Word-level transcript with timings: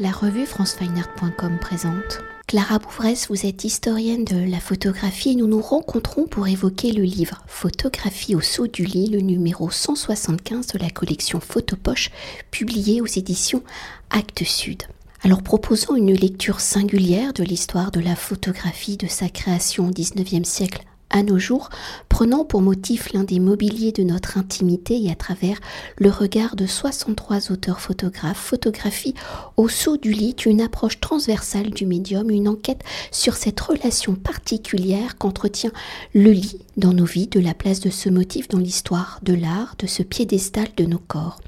La 0.00 0.12
revue 0.12 0.46
francefineart.com 0.46 1.58
présente. 1.60 2.20
Clara 2.46 2.78
Bouvresse, 2.78 3.26
vous 3.30 3.46
êtes 3.46 3.64
historienne 3.64 4.24
de 4.24 4.48
la 4.48 4.60
photographie 4.60 5.30
et 5.30 5.34
nous 5.34 5.48
nous 5.48 5.60
rencontrons 5.60 6.28
pour 6.28 6.46
évoquer 6.46 6.92
le 6.92 7.02
livre 7.02 7.42
Photographie 7.48 8.36
au 8.36 8.40
saut 8.40 8.68
du 8.68 8.84
lit, 8.84 9.08
le 9.08 9.18
numéro 9.18 9.70
175 9.70 10.68
de 10.68 10.78
la 10.78 10.90
collection 10.90 11.40
Photopoche, 11.40 12.12
publié 12.52 13.00
aux 13.00 13.06
éditions 13.06 13.64
Actes 14.10 14.44
Sud. 14.44 14.84
Alors 15.24 15.42
proposant 15.42 15.96
une 15.96 16.14
lecture 16.14 16.60
singulière 16.60 17.32
de 17.32 17.42
l'histoire 17.42 17.90
de 17.90 17.98
la 17.98 18.14
photographie 18.14 18.98
de 18.98 19.08
sa 19.08 19.28
création 19.28 19.88
au 19.88 19.90
XIXe 19.90 20.48
siècle 20.48 20.84
à 21.10 21.22
nos 21.22 21.38
jours, 21.38 21.70
prenant 22.08 22.44
pour 22.44 22.60
motif 22.60 23.12
l'un 23.12 23.24
des 23.24 23.40
mobiliers 23.40 23.92
de 23.92 24.02
notre 24.02 24.38
intimité 24.38 25.02
et 25.02 25.10
à 25.10 25.14
travers 25.14 25.58
le 25.96 26.10
regard 26.10 26.56
de 26.56 26.66
63 26.66 27.50
auteurs 27.50 27.80
photographes, 27.80 28.38
photographie 28.38 29.14
au 29.56 29.68
saut 29.68 29.96
du 29.96 30.12
lit, 30.12 30.36
une 30.46 30.60
approche 30.60 31.00
transversale 31.00 31.70
du 31.70 31.86
médium, 31.86 32.30
une 32.30 32.48
enquête 32.48 32.82
sur 33.10 33.36
cette 33.36 33.60
relation 33.60 34.14
particulière 34.14 35.16
qu'entretient 35.18 35.72
le 36.14 36.30
lit 36.30 36.58
dans 36.78 36.92
nos 36.92 37.04
vies, 37.04 37.26
de 37.26 37.40
la 37.40 37.54
place 37.54 37.80
de 37.80 37.90
ce 37.90 38.08
motif 38.08 38.48
dans 38.48 38.58
l'histoire 38.58 39.18
de 39.22 39.34
l'art, 39.34 39.74
de 39.78 39.86
ce 39.86 40.02
piédestal 40.02 40.68
de 40.76 40.84
nos 40.84 40.98
corps. 40.98 41.40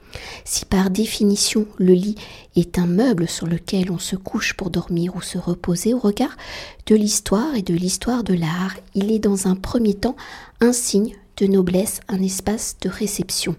Si 0.44 0.64
par 0.64 0.90
définition 0.90 1.66
le 1.78 1.94
lit 1.94 2.16
est 2.56 2.78
un 2.78 2.86
meuble 2.86 3.28
sur 3.28 3.46
lequel 3.46 3.92
on 3.92 3.98
se 3.98 4.16
couche 4.16 4.54
pour 4.54 4.70
dormir 4.70 5.14
ou 5.14 5.22
se 5.22 5.38
reposer 5.38 5.94
au 5.94 5.98
regard 5.98 6.36
de 6.86 6.96
l'histoire 6.96 7.54
et 7.54 7.62
de 7.62 7.74
l'histoire 7.74 8.24
de 8.24 8.34
l'art, 8.34 8.74
il 8.94 9.12
est 9.12 9.20
dans 9.20 9.46
un 9.46 9.54
premier 9.54 9.94
temps 9.94 10.16
un 10.60 10.72
signe 10.72 11.14
de 11.36 11.46
noblesse, 11.46 12.00
un 12.08 12.20
espace 12.20 12.76
de 12.82 12.90
réception, 12.90 13.54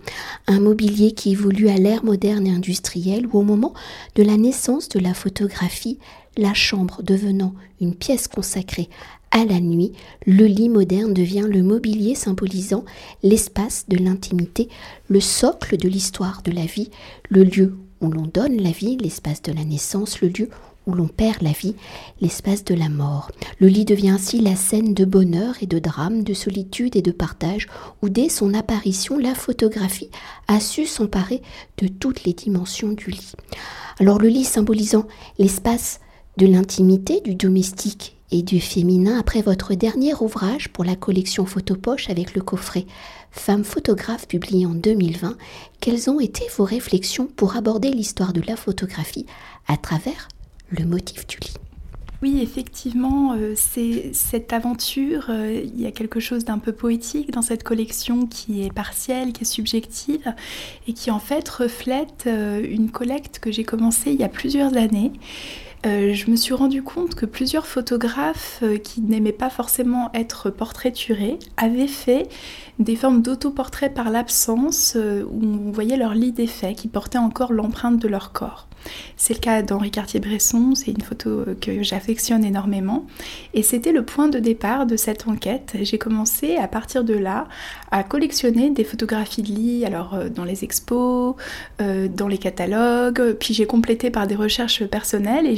un 0.47 0.59
mobilier 0.59 1.13
qui 1.13 1.31
évolue 1.31 1.69
à 1.69 1.77
l'ère 1.77 2.03
moderne 2.03 2.45
et 2.45 2.51
industrielle 2.51 3.25
où 3.31 3.39
au 3.39 3.43
moment 3.43 3.73
de 4.15 4.23
la 4.23 4.37
naissance 4.37 4.89
de 4.89 4.99
la 4.99 5.13
photographie, 5.13 5.97
la 6.37 6.53
chambre 6.53 7.01
devenant 7.01 7.53
une 7.79 7.95
pièce 7.95 8.27
consacrée 8.27 8.89
à 9.31 9.45
la 9.45 9.59
nuit, 9.59 9.93
le 10.25 10.45
lit 10.45 10.69
moderne 10.69 11.13
devient 11.13 11.47
le 11.49 11.63
mobilier 11.63 12.15
symbolisant 12.15 12.83
l'espace 13.23 13.85
de 13.87 13.97
l'intimité, 13.97 14.69
le 15.07 15.21
socle 15.21 15.77
de 15.77 15.87
l'histoire 15.87 16.41
de 16.43 16.51
la 16.51 16.65
vie, 16.65 16.89
le 17.29 17.43
lieu 17.43 17.77
où 18.01 18.11
l'on 18.11 18.25
donne 18.25 18.61
la 18.61 18.71
vie, 18.71 18.97
l'espace 18.97 19.41
de 19.41 19.53
la 19.53 19.63
naissance, 19.63 20.21
le 20.21 20.27
lieu 20.27 20.49
où 20.87 20.93
l'on 20.93 21.07
perd 21.07 21.41
la 21.41 21.51
vie, 21.51 21.75
l'espace 22.19 22.65
de 22.65 22.73
la 22.73 22.89
mort. 22.89 23.31
Le 23.59 23.67
lit 23.67 23.85
devient 23.85 24.09
ainsi 24.09 24.41
la 24.41 24.55
scène 24.55 24.93
de 24.93 25.05
bonheur 25.05 25.55
et 25.61 25.67
de 25.67 25.79
drame, 25.79 26.23
de 26.23 26.33
solitude 26.33 26.95
et 26.95 27.01
de 27.01 27.11
partage, 27.11 27.67
où 28.01 28.09
dès 28.09 28.29
son 28.29 28.53
apparition, 28.53 29.17
la 29.17 29.35
photographie 29.35 30.09
a 30.47 30.59
su 30.59 30.85
s'emparer 30.85 31.41
de 31.77 31.87
toutes 31.87 32.23
les 32.23 32.33
dimensions 32.33 32.89
du 32.89 33.11
lit. 33.11 33.33
Alors 33.99 34.19
le 34.19 34.29
lit 34.29 34.43
symbolisant 34.43 35.07
l'espace 35.37 35.99
de 36.37 36.47
l'intimité, 36.47 37.21
du 37.21 37.35
domestique 37.35 38.17
et 38.31 38.41
du 38.41 38.59
féminin 38.59 39.19
après 39.19 39.41
votre 39.41 39.73
dernier 39.73 40.13
ouvrage 40.15 40.69
pour 40.69 40.83
la 40.83 40.95
collection 40.95 41.45
Photopoche 41.45 42.09
avec 42.09 42.33
le 42.33 42.41
coffret 42.41 42.85
Femme 43.31 43.63
photographe 43.63 44.27
publié 44.27 44.65
en 44.65 44.71
2020, 44.71 45.37
quelles 45.79 46.09
ont 46.09 46.19
été 46.19 46.43
vos 46.57 46.65
réflexions 46.65 47.27
pour 47.27 47.55
aborder 47.55 47.91
l'histoire 47.91 48.33
de 48.33 48.41
la 48.41 48.55
photographie 48.55 49.25
à 49.67 49.77
travers 49.77 50.27
le 50.69 50.85
motif 50.85 51.25
du 51.27 51.37
lit? 51.37 51.53
Oui, 52.21 52.39
effectivement, 52.43 53.33
euh, 53.33 53.53
c'est 53.55 54.11
cette 54.13 54.53
aventure, 54.53 55.25
euh, 55.29 55.59
il 55.63 55.81
y 55.81 55.87
a 55.87 55.91
quelque 55.91 56.19
chose 56.19 56.45
d'un 56.45 56.59
peu 56.59 56.71
poétique 56.71 57.31
dans 57.31 57.41
cette 57.41 57.63
collection 57.63 58.27
qui 58.27 58.63
est 58.63 58.71
partielle, 58.71 59.33
qui 59.33 59.41
est 59.41 59.45
subjective 59.45 60.31
et 60.87 60.93
qui 60.93 61.09
en 61.09 61.17
fait 61.17 61.49
reflète 61.49 62.25
euh, 62.27 62.63
une 62.63 62.91
collecte 62.91 63.39
que 63.39 63.51
j'ai 63.51 63.63
commencée 63.63 64.11
il 64.11 64.19
y 64.19 64.23
a 64.23 64.29
plusieurs 64.29 64.77
années 64.77 65.13
euh, 65.85 66.13
je 66.13 66.29
me 66.29 66.35
suis 66.35 66.53
rendu 66.53 66.83
compte 66.83 67.15
que 67.15 67.25
plusieurs 67.25 67.65
photographes 67.65 68.59
euh, 68.61 68.77
qui 68.77 69.01
n'aimaient 69.01 69.31
pas 69.31 69.49
forcément 69.49 70.11
être 70.13 70.51
portraiturés 70.51 71.39
avaient 71.57 71.87
fait 71.87 72.29
des 72.77 72.95
formes 72.95 73.23
d'autoportrait 73.23 73.89
par 73.89 74.11
l'absence 74.11 74.93
euh, 74.95 75.23
où 75.23 75.43
on 75.43 75.71
voyait 75.71 75.97
leur 75.97 76.13
lit 76.13 76.33
d'effet 76.33 76.75
qui 76.75 76.87
portait 76.87 77.17
encore 77.17 77.51
l'empreinte 77.51 77.97
de 77.97 78.07
leur 78.07 78.31
corps. 78.31 78.67
C'est 79.17 79.33
le 79.33 79.39
cas 79.39 79.61
d'Henri 79.61 79.91
Cartier-Bresson, 79.91 80.73
c'est 80.75 80.91
une 80.91 81.01
photo 81.01 81.29
euh, 81.29 81.55
que 81.59 81.83
j'affectionne 81.83 82.43
énormément. 82.43 83.05
Et 83.53 83.63
c'était 83.63 83.91
le 83.91 84.03
point 84.03 84.27
de 84.27 84.39
départ 84.39 84.85
de 84.85 84.95
cette 84.95 85.27
enquête. 85.27 85.75
J'ai 85.81 85.97
commencé 85.97 86.57
à 86.57 86.67
partir 86.67 87.03
de 87.03 87.13
là 87.13 87.47
à 87.91 88.03
collectionner 88.03 88.69
des 88.69 88.83
photographies 88.83 89.43
de 89.43 89.47
lit, 89.47 89.85
alors 89.85 90.15
euh, 90.15 90.29
dans 90.29 90.43
les 90.43 90.63
expos, 90.63 91.35
euh, 91.81 92.07
dans 92.07 92.27
les 92.27 92.37
catalogues, 92.37 93.35
puis 93.39 93.53
j'ai 93.53 93.65
complété 93.65 94.09
par 94.09 94.27
des 94.27 94.35
recherches 94.35 94.85
personnelles 94.85 95.45
et 95.45 95.55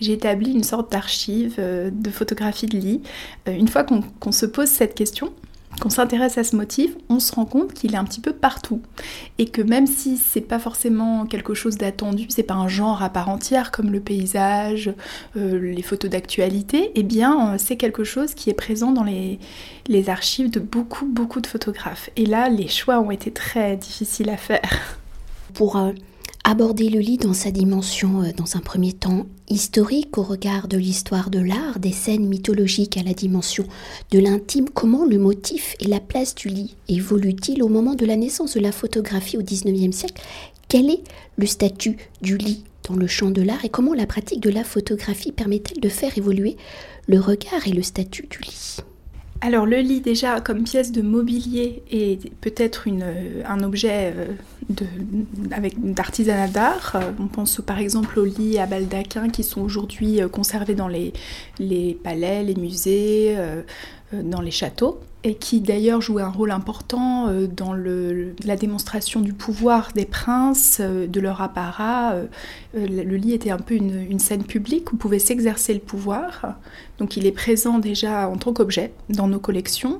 j'ai 0.00 0.12
établi 0.12 0.52
une 0.52 0.62
sorte 0.62 0.90
d'archive 0.92 1.56
de 1.58 2.10
photographies 2.10 2.66
de 2.66 2.78
lit. 2.78 3.02
Une 3.46 3.68
fois 3.68 3.84
qu'on 3.84 4.32
se 4.32 4.46
pose 4.46 4.68
cette 4.68 4.94
question, 4.94 5.32
qu'on 5.80 5.90
s'intéresse 5.90 6.38
à 6.38 6.44
ce 6.44 6.56
motif, 6.56 6.96
on 7.08 7.20
se 7.20 7.34
rend 7.34 7.44
compte 7.44 7.72
qu'il 7.72 7.94
est 7.94 7.98
un 7.98 8.04
petit 8.04 8.20
peu 8.20 8.32
partout. 8.32 8.80
Et 9.38 9.46
que 9.46 9.62
même 9.62 9.86
si 9.86 10.16
c'est 10.16 10.40
pas 10.40 10.58
forcément 10.58 11.26
quelque 11.26 11.54
chose 11.54 11.76
d'attendu, 11.76 12.26
c'est 12.28 12.42
pas 12.42 12.54
un 12.54 12.68
genre 12.68 13.02
à 13.02 13.10
part 13.10 13.28
entière 13.28 13.70
comme 13.70 13.90
le 13.90 14.00
paysage, 14.00 14.92
euh, 15.36 15.58
les 15.58 15.82
photos 15.82 16.10
d'actualité, 16.10 16.92
eh 16.94 17.02
bien 17.02 17.54
euh, 17.54 17.56
c'est 17.58 17.76
quelque 17.76 18.04
chose 18.04 18.34
qui 18.34 18.50
est 18.50 18.54
présent 18.54 18.92
dans 18.92 19.04
les, 19.04 19.38
les 19.88 20.08
archives 20.08 20.50
de 20.50 20.60
beaucoup, 20.60 21.06
beaucoup 21.06 21.40
de 21.40 21.46
photographes. 21.46 22.10
Et 22.16 22.26
là, 22.26 22.48
les 22.48 22.68
choix 22.68 23.00
ont 23.00 23.10
été 23.10 23.30
très 23.30 23.76
difficiles 23.76 24.30
à 24.30 24.36
faire. 24.36 24.98
Pour 25.54 25.76
euh, 25.76 25.92
aborder 26.46 26.90
le 26.90 27.00
lit 27.00 27.16
dans 27.16 27.32
sa 27.32 27.50
dimension, 27.50 28.22
euh, 28.22 28.30
dans 28.36 28.56
un 28.56 28.60
premier 28.60 28.92
temps, 28.92 29.26
historique 29.48 30.16
au 30.16 30.22
regard 30.22 30.68
de 30.68 30.78
l'histoire 30.78 31.28
de 31.28 31.40
l'art, 31.40 31.80
des 31.80 31.90
scènes 31.90 32.26
mythologiques 32.26 32.96
à 32.96 33.02
la 33.02 33.14
dimension 33.14 33.66
de 34.12 34.20
l'intime, 34.20 34.68
comment 34.70 35.04
le 35.04 35.18
motif 35.18 35.74
et 35.80 35.88
la 35.88 35.98
place 35.98 36.36
du 36.36 36.48
lit 36.48 36.76
évoluent-ils 36.88 37.64
au 37.64 37.68
moment 37.68 37.96
de 37.96 38.06
la 38.06 38.14
naissance 38.14 38.54
de 38.54 38.60
la 38.60 38.70
photographie 38.70 39.36
au 39.36 39.42
XIXe 39.42 39.94
siècle? 39.94 40.22
Quel 40.68 40.88
est 40.88 41.02
le 41.36 41.46
statut 41.46 41.96
du 42.22 42.36
lit 42.36 42.62
dans 42.88 42.94
le 42.94 43.08
champ 43.08 43.32
de 43.32 43.42
l'art 43.42 43.64
et 43.64 43.68
comment 43.68 43.94
la 43.94 44.06
pratique 44.06 44.40
de 44.40 44.50
la 44.50 44.62
photographie 44.62 45.32
permet-elle 45.32 45.80
de 45.80 45.88
faire 45.88 46.16
évoluer 46.16 46.56
le 47.08 47.18
regard 47.18 47.66
et 47.66 47.72
le 47.72 47.82
statut 47.82 48.28
du 48.30 48.38
lit? 48.38 48.76
Alors 49.40 49.66
le 49.66 49.78
lit 49.78 50.00
déjà 50.00 50.40
comme 50.40 50.64
pièce 50.64 50.92
de 50.92 51.02
mobilier 51.02 51.82
est 51.90 52.30
peut-être 52.40 52.84
euh, 52.88 53.42
un 53.46 53.62
objet 53.62 54.14
euh, 54.16 54.34
d'artisanat 55.78 56.48
d'art. 56.48 56.92
Euh, 56.94 57.10
on 57.20 57.26
pense 57.26 57.60
par 57.60 57.78
exemple 57.78 58.18
aux 58.18 58.24
lits 58.24 58.58
à 58.58 58.66
baldaquin 58.66 59.28
qui 59.28 59.42
sont 59.42 59.60
aujourd'hui 59.60 60.20
conservés 60.32 60.74
dans 60.74 60.88
les, 60.88 61.12
palais, 62.02 62.42
les 62.44 62.54
musées, 62.54 63.36
dans 64.12 64.40
les 64.40 64.50
châteaux 64.50 65.00
et 65.26 65.34
qui 65.34 65.60
d'ailleurs 65.60 66.00
jouait 66.00 66.22
un 66.22 66.28
rôle 66.28 66.52
important 66.52 67.26
euh, 67.26 67.48
dans 67.48 67.74
la 67.74 68.56
démonstration 68.56 69.20
du 69.20 69.32
pouvoir 69.32 69.90
des 69.92 70.04
princes, 70.04 70.78
euh, 70.80 71.08
de 71.08 71.20
leur 71.20 71.42
apparat. 71.42 72.12
Euh, 72.12 72.26
le 72.74 73.16
lit 73.16 73.32
était 73.32 73.50
un 73.50 73.58
peu 73.58 73.74
une, 73.74 74.20
scène 74.20 74.44
publique 74.44 74.92
où 74.92 74.96
pouvait 74.96 75.18
s'exercer 75.18 75.74
le 75.74 75.80
pouvoir. 75.80 76.54
Donc 76.98 77.16
il 77.16 77.26
est 77.26 77.32
présent 77.32 77.80
déjà 77.80 78.28
en 78.28 78.36
tant 78.36 78.52
qu'objet 78.52 78.92
dans 79.08 79.26
nos 79.26 79.40
collections. 79.40 79.98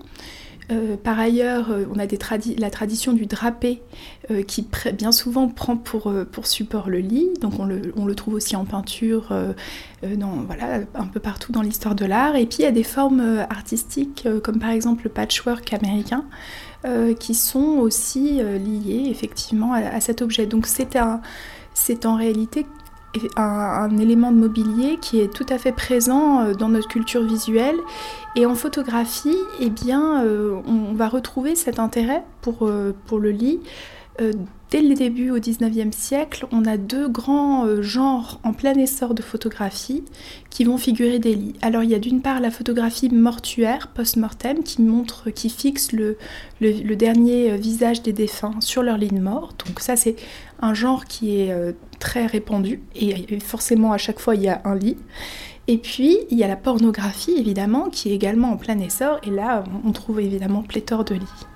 Euh, 0.72 0.96
par 0.96 1.18
ailleurs, 1.18 1.70
euh, 1.70 1.84
on 1.94 1.98
a 1.98 2.06
la 2.58 2.70
tradition 2.70 3.12
du 3.12 3.26
drapé 3.26 3.82
euh, 4.30 4.42
qui 4.42 4.66
bien 4.94 5.12
souvent 5.12 5.48
prend 5.48 5.76
pour, 5.76 6.12
support 6.44 6.90
le 6.90 6.98
lit, 6.98 7.28
donc 7.40 7.60
on 7.60 7.64
le, 7.64 8.14
trouve 8.14 8.34
aussi 8.34 8.56
en 8.56 8.64
peinture 8.64 9.34
voilà, 10.02 10.80
un 10.94 11.06
peu 11.06 11.20
partout 11.20 11.52
dans 11.52 11.62
l'histoire 11.62 11.94
de 11.94 12.04
l'art. 12.04 12.36
Et 12.36 12.46
puis 12.46 12.58
il 12.60 12.62
y 12.62 12.66
a 12.66 12.72
des 12.72 12.82
formes 12.82 13.44
artistiques 13.50 14.26
comme 14.42 14.58
par 14.58 14.70
exemple 14.70 15.04
le 15.04 15.10
patchwork 15.10 15.72
américain 15.72 16.24
qui 17.18 17.34
sont 17.34 17.78
aussi 17.78 18.40
liées 18.40 19.08
effectivement 19.10 19.72
à, 19.72 19.78
à 19.78 20.00
cet 20.00 20.22
objet. 20.22 20.46
Donc 20.46 20.66
c'est 20.66 22.06
en 22.06 22.16
réalité 22.16 22.66
un, 23.36 23.96
élément 23.98 24.32
de 24.32 24.36
mobilier 24.36 24.98
qui 25.00 25.20
est 25.20 25.32
tout 25.32 25.46
à 25.48 25.58
fait 25.58 25.72
présent 25.72 26.40
euh, 26.40 26.54
dans 26.54 26.68
notre 26.68 26.88
culture 26.88 27.22
visuelle. 27.22 27.76
Et 28.34 28.46
en 28.46 28.54
photographie, 28.54 29.38
eh 29.60 29.70
bien, 29.70 30.24
euh, 30.24 30.60
on 30.66 30.94
va 30.94 31.08
retrouver 31.08 31.54
cet 31.54 31.78
intérêt 31.78 32.22
pour, 32.42 32.58
euh, 32.62 32.92
pour 33.06 33.18
le 33.18 33.30
lit 33.30 33.60
Dès 34.68 34.82
le 34.82 34.96
début 34.96 35.30
au 35.30 35.38
19e 35.38 35.92
siècle, 35.92 36.44
on 36.50 36.64
a 36.64 36.76
deux 36.76 37.08
grands 37.08 37.64
euh, 37.66 37.82
genres 37.82 38.40
en 38.42 38.52
plein 38.52 38.74
essor 38.74 39.14
de 39.14 39.22
photographie 39.22 40.02
qui 40.50 40.64
vont 40.64 40.76
figurer 40.76 41.20
des 41.20 41.36
lits. 41.36 41.54
Alors 41.62 41.84
il 41.84 41.90
y 41.90 41.94
a 41.94 42.00
d'une 42.00 42.20
part 42.20 42.40
la 42.40 42.50
photographie 42.50 43.08
mortuaire, 43.08 43.86
post-mortem, 43.94 44.64
qui 44.64 44.82
montre, 44.82 45.30
qui 45.30 45.50
fixe 45.50 45.92
le, 45.92 46.16
dernier 46.60 47.52
euh, 47.52 47.56
visage 47.56 48.02
des 48.02 48.12
défunts 48.12 48.60
sur 48.60 48.82
leur 48.82 48.98
lit 48.98 49.06
de 49.06 49.20
mort. 49.20 49.54
Donc 49.64 49.78
ça 49.78 49.94
c'est 49.94 50.16
un 50.60 50.74
genre 50.74 51.04
qui 51.04 51.40
est 51.40 51.52
euh, 51.52 51.70
très 52.00 52.26
répandu 52.26 52.82
et 52.96 53.38
forcément 53.38 53.92
à 53.92 53.98
chaque 53.98 54.18
fois 54.18 54.34
il 54.34 54.42
y 54.42 54.48
a 54.48 54.62
un 54.64 54.74
lit. 54.74 54.96
Et 55.68 55.78
puis, 55.78 56.16
il 56.30 56.38
y 56.38 56.44
a 56.44 56.46
la 56.46 56.54
pornographie, 56.54 57.34
évidemment, 57.36 57.90
qui 57.90 58.10
est 58.10 58.14
également 58.14 58.52
en 58.52 58.56
plein 58.56 58.78
essor, 58.78 59.18
et 59.24 59.30
là, 59.30 59.64
on 59.84 59.90
trouve 59.90 60.20
évidemment 60.20 60.62
pléthore 60.62 61.04
de 61.04 61.16
lits. 61.16 61.46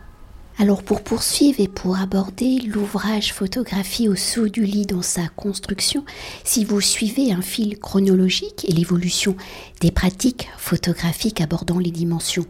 Alors 0.61 0.83
pour 0.83 1.01
poursuivre 1.01 1.59
et 1.59 1.69
pour 1.69 1.99
aborder 1.99 2.59
l'ouvrage 2.59 3.33
Photographie 3.33 4.11
au 4.11 4.15
sous 4.15 4.51
du 4.51 4.67
lit 4.67 4.85
dans 4.85 5.01
sa 5.01 5.27
construction, 5.29 6.05
si 6.45 6.67
vous 6.67 6.83
suivez 6.83 7.33
un 7.33 7.41
fil 7.41 7.79
chronologique 7.79 8.67
et 8.69 8.73
l'évolution 8.75 9.37
des 9.81 9.91
pratiques 9.91 10.51
photographiques 10.59 11.41
abordant 11.41 11.79
les 11.79 11.91
dimensions 11.91 12.45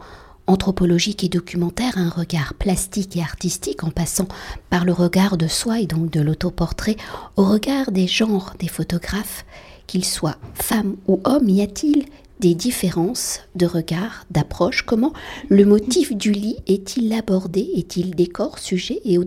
anthropologiques 0.48 1.22
et 1.22 1.28
documentaires, 1.28 1.98
un 1.98 2.10
regard 2.10 2.54
plastique 2.54 3.16
et 3.16 3.22
artistique 3.22 3.84
en 3.84 3.92
passant 3.92 4.26
par 4.70 4.84
le 4.84 4.92
regard 4.92 5.36
de 5.36 5.46
soi 5.46 5.78
et 5.78 5.86
donc 5.86 6.10
de 6.10 6.20
l'autoportrait 6.20 6.96
au 7.36 7.44
regard 7.44 7.92
des 7.92 8.08
genres 8.08 8.54
des 8.58 8.66
photographes, 8.66 9.44
qu'ils 9.86 10.04
soient 10.04 10.38
femmes 10.54 10.96
ou 11.06 11.20
hommes, 11.22 11.48
y 11.48 11.62
a-t-il 11.62 12.06
des 12.40 12.54
différences 12.54 13.40
de 13.54 13.66
regard, 13.66 14.24
d'approche. 14.30 14.82
Comment 14.82 15.12
le 15.48 15.64
motif 15.64 16.16
du 16.16 16.32
lit 16.32 16.56
est-il 16.66 17.12
abordé 17.12 17.68
Est-il 17.76 18.14
décor, 18.14 18.58
sujet 18.58 19.00
et, 19.04 19.18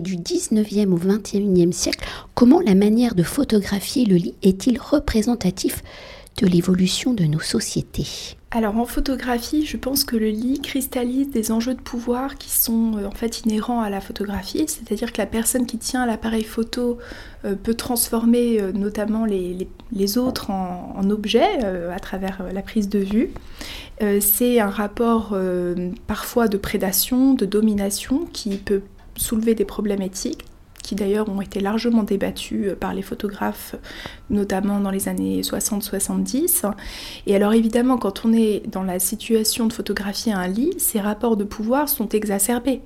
du 0.00 0.16
19e 0.16 0.92
au 0.92 0.98
21e 0.98 1.72
siècle 1.72 2.06
Comment 2.34 2.60
la 2.60 2.74
manière 2.74 3.14
de 3.14 3.22
photographier 3.22 4.04
le 4.04 4.16
lit 4.16 4.34
est-il 4.42 4.78
représentatif 4.78 5.82
de 6.40 6.46
l'évolution 6.46 7.14
de 7.14 7.24
nos 7.24 7.40
sociétés? 7.40 8.37
Alors 8.50 8.78
en 8.78 8.86
photographie, 8.86 9.66
je 9.66 9.76
pense 9.76 10.04
que 10.04 10.16
le 10.16 10.28
lit 10.28 10.60
cristallise 10.62 11.30
des 11.30 11.52
enjeux 11.52 11.74
de 11.74 11.82
pouvoir 11.82 12.36
qui 12.36 12.48
sont 12.48 12.96
euh, 12.96 13.06
en 13.06 13.10
fait 13.10 13.42
inhérents 13.42 13.82
à 13.82 13.90
la 13.90 14.00
photographie, 14.00 14.64
c'est-à-dire 14.66 15.12
que 15.12 15.18
la 15.18 15.26
personne 15.26 15.66
qui 15.66 15.76
tient 15.76 16.06
l'appareil 16.06 16.44
photo 16.44 16.96
euh, 17.44 17.54
peut 17.54 17.74
transformer 17.74 18.58
euh, 18.58 18.72
notamment 18.72 19.26
les, 19.26 19.68
autres 20.16 20.50
en, 20.50 20.94
en 20.96 21.10
objets 21.10 21.62
à 21.62 22.00
travers 22.00 22.42
la 22.52 22.62
prise 22.62 22.88
de 22.88 22.98
vue. 22.98 23.30
C'est 24.20 24.60
un 24.60 24.70
rapport 24.70 25.36
parfois 26.06 26.46
de 26.46 26.56
prédation, 26.56 27.34
de 27.34 27.44
domination 27.44 28.26
qui 28.32 28.56
peut 28.56 28.82
soulever 29.16 29.54
des 29.54 29.64
problèmes 29.64 30.02
éthiques 30.02 30.44
qui 30.88 30.94
d'ailleurs 30.94 31.28
ont 31.28 31.42
été 31.42 31.60
largement 31.60 32.02
débattus 32.02 32.68
euh, 32.68 32.74
par 32.74 32.94
les 32.94 33.02
photographes, 33.02 33.74
notamment 34.30 34.80
dans 34.80 34.90
les 34.90 35.06
années 35.06 35.42
60-70. 35.42 36.64
Et 37.26 37.36
alors 37.36 37.52
évidemment, 37.52 37.98
quand 37.98 38.24
on 38.24 38.32
est 38.32 38.62
dans 38.66 38.84
la 38.84 38.98
situation 38.98 39.66
de 39.66 39.72
photographier 39.74 40.32
un 40.32 40.48
lit, 40.48 40.72
ces 40.78 40.98
rapports 40.98 41.36
de 41.36 41.44
pouvoir 41.44 41.90
sont 41.90 42.08
exacerbés. 42.08 42.80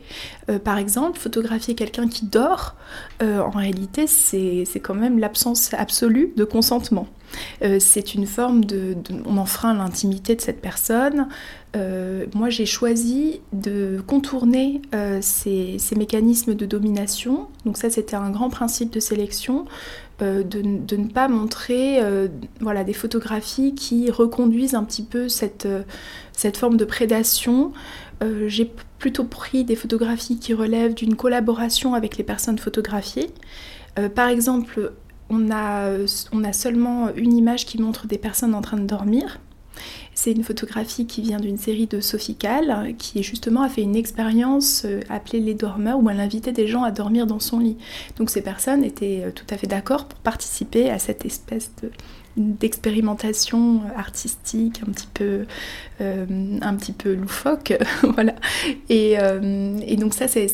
Euh, 0.50 0.58
par 0.58 0.78
exemple, 0.78 1.16
photographier 1.16 1.76
quelqu'un 1.76 2.08
qui 2.08 2.26
dort, 2.26 2.75
euh, 3.22 3.38
en 3.38 3.50
réalité, 3.50 4.08
c'est 4.08 4.66
quand 4.82 4.94
même 4.94 5.20
l'absence 5.20 5.72
absolue 5.75 6.32
de 6.37 6.43
consentement. 6.43 7.06
Euh, 7.62 7.79
c'est 7.81 8.14
une 8.14 8.26
forme 8.26 8.64
de, 8.64 8.96
On 9.26 9.37
enfreint 9.37 9.75
l'intimité 9.75 10.34
de 10.34 10.40
cette 10.40 10.61
personne. 10.61 11.29
Euh, 11.76 12.26
moi, 12.34 12.50
j'ai 12.50 12.67
choisi 12.67 13.40
de 13.52 14.02
contourner 14.06 14.82
euh, 14.94 15.19
ces, 15.20 15.79
mécanismes 15.96 16.55
de 16.55 16.67
domination. 16.67 17.49
Donc 17.64 17.76
ça, 17.76 17.90
c'était 17.90 18.17
un 18.17 18.31
grand 18.31 18.50
principe 18.50 18.93
de 18.93 19.00
sélection. 19.00 19.67
De, 20.20 20.62
ne 20.62 21.08
pas 21.08 21.26
montrer 21.26 21.99
voilà, 22.61 22.84
des 22.84 22.93
photographies 22.93 23.75
qui 23.75 24.08
reconduisent 24.08 24.76
un 24.76 24.84
petit 24.84 25.02
peu 25.02 25.29
cette, 25.29 25.67
cette 26.31 26.56
forme 26.56 26.76
de 26.76 26.84
prédation. 26.84 27.73
j'ai 28.46 28.73
plutôt 29.00 29.25
pris 29.25 29.64
des 29.64 29.75
photographies 29.75 30.38
qui 30.38 30.55
relèvent 30.55 30.94
d'une 30.94 31.17
collaboration 31.17 31.94
avec 31.94 32.19
les 32.19 32.23
personnes 32.23 32.58
photographiées. 32.58 33.31
par 34.14 34.29
exemple, 34.29 34.93
on 35.32 35.50
a, 35.50 36.52
seulement 36.52 37.12
une 37.14 37.37
image 37.37 37.67
qui 37.67 37.81
montre 37.81 38.06
des 38.06 38.19
personnes 38.19 38.55
en 38.55 38.61
train 38.61 38.76
de 38.76 38.87
dormir. 38.87 39.40
C'est 40.14 40.32
une 40.32 40.44
photographie 40.44 41.06
qui 41.06 41.23
vient 41.23 41.40
d'une 41.40 41.56
série 41.56 41.87
de 41.87 42.00
Sophie 42.00 42.34
Kahl, 42.34 42.94
qui 42.99 43.23
justement 43.23 43.62
a 43.62 43.70
fait 43.70 43.81
une 43.81 43.96
expérience 43.96 44.82
euh, 44.84 45.00
appelée 45.08 45.40
Les 45.40 45.55
Dormeurs, 45.55 45.99
où 45.99 46.11
elle 46.11 46.20
invitait 46.20 46.52
des 46.52 46.69
gens 46.69 46.82
à 46.82 46.90
dormir 46.90 47.26
dans 47.26 47.40
son 47.40 47.58
lit. 47.58 47.79
Donc 48.19 48.29
ces 48.29 48.43
personnes 48.43 48.84
étaient 48.84 49.23
euh, 49.25 49.31
tout 49.31 49.46
à 49.49 49.56
fait 49.56 49.67
d'accord 49.67 50.05
pour 50.05 50.19
participer 50.19 50.90
à 50.90 50.99
cette 50.99 51.25
espèce 51.25 51.73
de, 51.82 51.90
d'expérimentation 52.37 53.82
artistique 53.96 54.81
un 54.87 54.93
petit 54.93 55.08
peu, 55.12 55.46
euh, 56.00 56.26
loufoque. 57.05 57.75
voilà. 58.02 58.34
Et, 58.88 59.19
euh, 59.19 59.79
et, 59.87 59.96
donc 59.96 60.14
ça, 60.14 60.29
c'est 60.29 60.46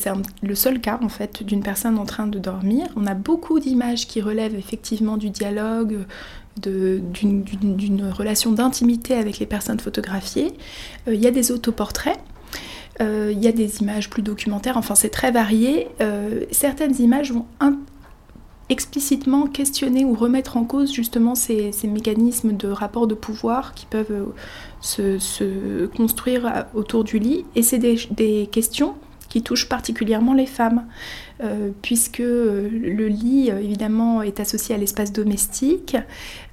le 0.43 0.55
seul 0.55 0.81
cas 0.81 0.99
en 1.03 1.09
fait 1.09 1.43
d'une 1.43 1.63
personne 1.63 1.99
en 1.99 2.05
train 2.05 2.27
de 2.27 2.39
dormir. 2.39 2.87
On 2.97 3.07
a 3.07 3.15
beaucoup 3.15 3.61
d'images 3.61 4.07
qui 4.07 4.21
relèvent 4.21 4.57
effectivement 4.57 5.17
du 5.17 5.31
dialogue, 5.31 5.99
d'une 6.61 8.11
relation 8.11 8.51
d'intimité 8.51 9.15
avec 9.15 9.39
les 9.39 9.47
personnes 9.47 9.79
photographiées. 9.79 10.53
Euh, 11.07 11.15
il 11.15 11.21
y 11.21 11.27
a 11.27 11.31
des 11.31 11.53
autoportraits. 11.53 12.19
Il 13.01 13.39
y 13.39 13.47
a 13.47 13.53
des 13.53 13.81
images 13.81 14.11
plus 14.11 14.23
documentaires, 14.23 14.77
enfin 14.77 14.97
c'est 14.97 15.09
très 15.09 15.31
varié. 15.31 15.87
certaines 16.51 17.01
images 17.01 17.31
vont 17.31 17.47
explicitement 18.69 19.47
questionner 19.47 20.05
ou 20.05 20.15
remettre 20.15 20.57
en 20.57 20.65
cause 20.65 20.93
justement 20.93 21.35
ces, 21.35 21.73
mécanismes 21.85 22.53
de 22.57 22.69
rapport 22.69 23.07
de 23.07 23.15
pouvoir 23.15 23.75
qui 23.75 23.87
peuvent 23.87 24.27
euh, 24.99 25.19
se, 25.19 25.87
construire 25.87 26.67
autour 26.75 27.05
du 27.05 27.19
lit. 27.19 27.45
Et 27.55 27.63
c'est 27.63 27.79
des, 27.79 28.49
questions 28.51 28.95
qui 29.29 29.43
touchent 29.43 29.69
particulièrement 29.69 30.35
les 30.35 30.47
femmes. 30.47 30.87
Euh, 31.41 31.71
puisque 31.83 32.19
euh, 32.19 32.69
le 32.69 33.07
lit 33.07 33.51
euh, 33.53 33.61
évidemment 33.61 34.23
est 34.23 34.41
associé 34.41 34.75
à 34.75 34.79
l'espace 34.79 35.13
domestique. 35.13 35.97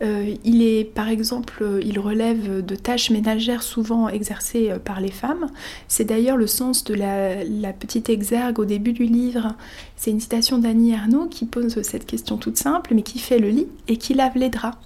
il 0.01 0.61
est 0.61 0.83
par 0.83 1.09
exemple, 1.09 1.63
il 1.83 1.99
relève 1.99 2.63
de 2.63 2.75
tâches 2.75 3.09
ménagères 3.09 3.63
souvent 3.63 4.09
exercées 4.09 4.71
par 4.83 5.01
les 5.01 5.11
femmes. 5.11 5.47
C'est 5.87 6.03
d'ailleurs 6.03 6.37
le 6.37 6.47
sens 6.47 6.83
de 6.83 6.93
la, 6.93 7.73
petite 7.73 8.09
exergue 8.09 8.59
au 8.59 8.65
début 8.65 8.93
du 8.93 9.05
livre. 9.05 9.55
C'est 9.95 10.11
une 10.11 10.19
citation 10.19 10.57
d'Annie 10.59 10.91
Ernaux 10.91 11.27
qui 11.27 11.45
pose 11.45 11.81
cette 11.81 12.05
question 12.05 12.37
toute 12.37 12.57
simple, 12.57 12.93
mais 12.93 13.01
qui 13.01 13.19
fait 13.19 13.39
le 13.39 13.49
lit 13.49 13.67
et 13.87 13.97
qui 13.97 14.13
lave 14.13 14.37
les 14.37 14.49
draps. 14.49 14.77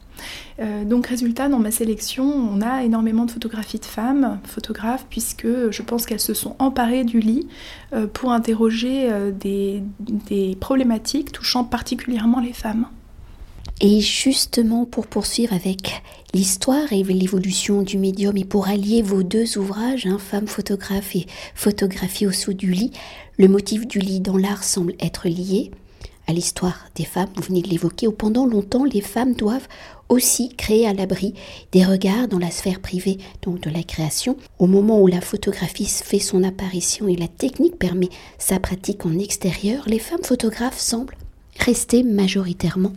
Euh, 0.60 0.83
donc 0.83 1.07
résultat, 1.07 1.50
dans 1.50 1.60
ma 1.60 1.71
sélection, 1.71 2.24
on 2.24 2.62
a 2.62 2.83
énormément 2.83 3.25
de 3.25 3.31
photographies 3.31 3.80
de 3.80 3.86
femmes, 3.86 4.39
photographes, 4.44 5.06
puisque 5.10 5.48
je 5.48 5.81
pense 5.81 6.06
qu'elles 6.06 6.19
se 6.19 6.33
sont 6.33 6.56
emparées 6.60 7.04
du 7.04 7.19
lit 7.19 7.48
euh, 7.94 8.07
pour 8.07 8.31
interroger 8.31 9.10
euh, 9.10 9.31
des, 9.31 9.83
problématiques 10.60 11.31
touchant 11.31 11.63
particulièrement 11.63 12.39
les 12.39 12.54
femmes. 12.54 12.88
Et 13.81 14.01
justement, 14.01 14.86
pour 14.86 15.07
poursuivre 15.07 15.54
avec 15.54 16.04
l'histoire 16.33 16.92
et 16.92 17.01
l'évolution 17.04 17.81
du 17.81 17.98
médium 17.98 18.36
et 18.36 18.44
pour 18.44 18.68
allier 18.68 19.01
vos 19.01 19.24
deux 19.24 19.57
ouvrages, 19.57 20.06
hein, 20.06 20.18
Femme 20.19 20.45
et 21.15 21.25
Photographie 21.56 22.27
au 22.27 22.31
sous 22.31 22.54
du 22.54 22.72
lit, 22.72 22.92
le 23.38 23.48
motif 23.48 23.88
du 23.88 24.00
lit 24.00 24.19
dans 24.19 24.36
l'art 24.36 24.65
semble 24.65 24.95
être 25.00 25.30
lié 25.30 25.72
à 26.29 26.31
l'histoire 26.31 26.85
des 26.93 27.05
femmes, 27.05 27.29
vous 27.35 27.41
venez 27.41 27.63
de 27.63 27.69
l'évoquer, 27.69 28.07
où 28.07 28.11
pendant 28.11 28.45
longtemps 28.45 28.83
les 28.83 29.01
femmes 29.01 29.33
doivent 29.33 29.67
aussi 30.09 30.49
créer 30.49 30.85
à 30.85 30.93
l'abri 30.93 31.33
des 31.71 31.83
regards 31.83 32.27
dans 32.27 32.38
la 32.38 32.51
sphère 32.51 32.81
privée 32.81 33.17
donc 33.41 33.62
de 33.62 33.71
la 33.71 33.81
création. 33.81 34.38
Au 34.59 34.67
moment 34.67 35.01
où 35.01 35.07
la 35.07 35.21
photographie 35.21 35.88
fait 35.88 36.19
son 36.19 36.43
apparition 36.43 37.07
et 37.07 37.15
la 37.15 37.27
technique 37.27 37.79
permet 37.79 38.09
sa 38.38 38.59
pratique 38.59 39.07
en 39.07 39.17
extérieur, 39.17 39.86
les 39.88 39.98
femmes 39.98 40.24
photographes 40.24 40.77
semblent 40.77 41.17
rester 41.57 42.03
majoritairement 42.03 42.93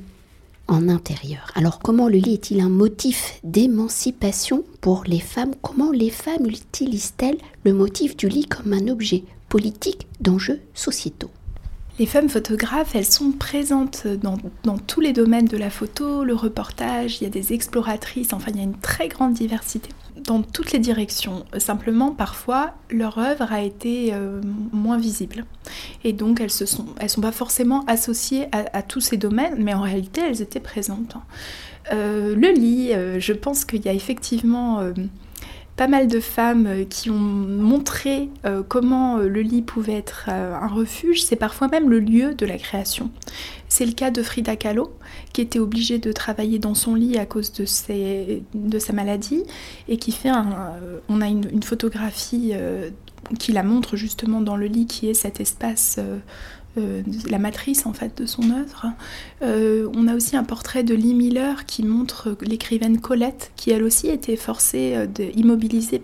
en 0.69 0.91
intérieur. 0.91 1.51
Alors 1.55 1.79
comment 1.79 2.09
le 2.09 2.19
lit 2.19 2.35
est-il 2.35 2.61
un 2.61 2.69
motif 2.69 3.41
d'émancipation 3.45 4.63
pour 4.83 5.05
les 5.07 5.21
femmes? 5.21 5.55
Comment 5.63 5.91
les 5.91 6.11
femmes 6.11 6.47
utilisent-elles 6.47 7.39
le 7.65 7.73
motif 7.73 8.15
du 8.15 8.29
lit 8.29 8.45
comme 8.45 8.75
un 8.75 8.89
objet 8.89 9.25
politique 9.49 10.07
d'enjeux 10.21 10.61
sociétaux? 10.75 11.31
Les 11.99 12.07
femmes 12.07 12.29
photographes, 12.29 12.95
elles 12.95 13.05
sont 13.05 13.33
présentes 13.33 14.07
dans, 14.07 14.79
tous 14.79 15.01
les 15.01 15.13
domaines 15.13 15.47
de 15.47 15.57
la 15.57 15.71
photo, 15.71 16.25
le 16.25 16.35
reportage, 16.35 17.21
il 17.21 17.25
y 17.25 17.27
a 17.27 17.31
des 17.31 17.53
exploratrices, 17.53 18.33
enfin 18.33 18.51
il 18.51 18.57
y 18.57 18.61
a 18.61 18.65
une 18.65 18.79
très 18.79 19.09
grande 19.09 19.35
diversité 19.35 19.91
dans 20.17 20.43
toutes 20.43 20.73
les 20.73 20.79
directions. 20.79 21.45
Simplement, 21.59 22.13
parfois, 22.13 22.75
leur 22.91 23.19
œuvre 23.19 23.53
a 23.53 23.63
été 23.63 24.11
euh, 24.13 24.41
moins 24.73 24.99
visible. 24.99 25.45
Et 26.05 26.13
donc, 26.13 26.41
elles 26.41 26.51
ne 26.61 26.67
sont, 26.67 27.21
pas 27.21 27.33
forcément 27.33 27.85
associées 27.87 28.47
à, 28.53 28.83
tous 28.83 29.01
ces 29.01 29.17
domaines, 29.17 29.57
mais 29.59 29.75
en 29.75 29.81
réalité, 29.81 30.21
elles 30.21 30.41
étaient 30.41 30.61
présentes. 30.61 31.17
Euh, 31.93 32.37
le 32.37 32.53
lit, 32.53 32.93
euh, 32.93 33.19
je 33.19 33.33
pense 33.33 33.65
qu'il 33.65 33.85
y 33.85 33.89
a 33.89 33.93
effectivement 33.93 34.81
pas 35.83 35.89
mal 35.89 36.07
de 36.07 36.21
femmes 36.21 36.67
euh, 36.69 36.85
qui 36.85 37.11
ont 37.11 37.19
montré 37.19 38.29
euh, 38.45 38.63
comment 38.63 39.19
euh, 39.19 39.27
le 39.27 39.41
lit 39.41 39.63
pouvait 39.63 39.97
être 39.97 40.29
un 40.29 40.69
refuge, 40.69 41.25
c'est 41.25 41.35
parfois 41.35 41.67
même 41.67 41.91
le 41.91 41.99
lieu 41.99 42.37
de 42.37 42.47
la 42.47 42.57
création. 42.57 43.11
C'est 43.69 43.85
le 43.85 43.91
cas 43.91 44.13
de 44.13 44.23
Frida 44.23 44.55
Kahlo, 44.55 44.93
qui 45.33 45.41
était 45.41 45.59
obligée 45.59 45.99
de 45.99 46.13
travailler 46.13 46.61
dans 46.61 46.77
son 46.77 46.95
lit 46.95 47.19
à 47.19 47.27
cause 47.27 47.53
de, 47.53 47.65
de 48.55 48.79
sa 48.79 48.93
maladie, 48.93 49.43
et 49.89 49.97
qui 49.97 50.13
fait 50.13 50.29
un... 50.29 50.75
on 51.09 51.21
a 51.21 51.27
une, 51.27 51.63
photographie 51.65 52.53
qui 53.41 53.51
la 53.51 53.65
montre 53.65 53.97
justement 53.97 54.41
dans 54.41 54.57
le 54.57 54.67
lit, 54.67 54.87
qui 54.87 55.09
est 55.09 55.15
cet 55.15 55.41
espace 55.41 55.99
euh, 56.79 57.03
la 57.29 57.39
matrice 57.39 57.85
en 57.85 57.93
fait 57.93 58.17
de 58.17 58.25
son 58.25 58.51
œuvre. 58.51 58.87
Euh, 59.43 59.91
on 59.95 60.09
a 60.09 60.15
aussi 60.15 60.37
un 60.37 60.45
portrait 60.45 60.83
de 60.83 60.95
Lee 60.95 61.13
Miller 61.13 61.67
qui 61.67 61.83
montre 61.83 62.35
l'écrivaine 62.41 62.99
Colette, 62.99 63.53
qui 63.57 63.71
elle 63.71 63.83
aussi 63.83 64.09
était 64.09 64.37
forcée 64.37 64.95
euh, 64.97 65.07
d'immobiliser 65.07 66.03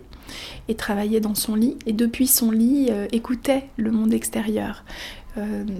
et 0.69 0.75
travaillait 0.75 1.21
dans 1.21 1.35
son 1.35 1.55
lit 1.55 1.77
et 1.87 1.95
depuis 1.95 2.27
son 2.27 2.51
lit 2.51 2.91
écoutait 3.13 3.65
le 3.79 3.91
monde 3.91 4.13
extérieur. 4.13 4.85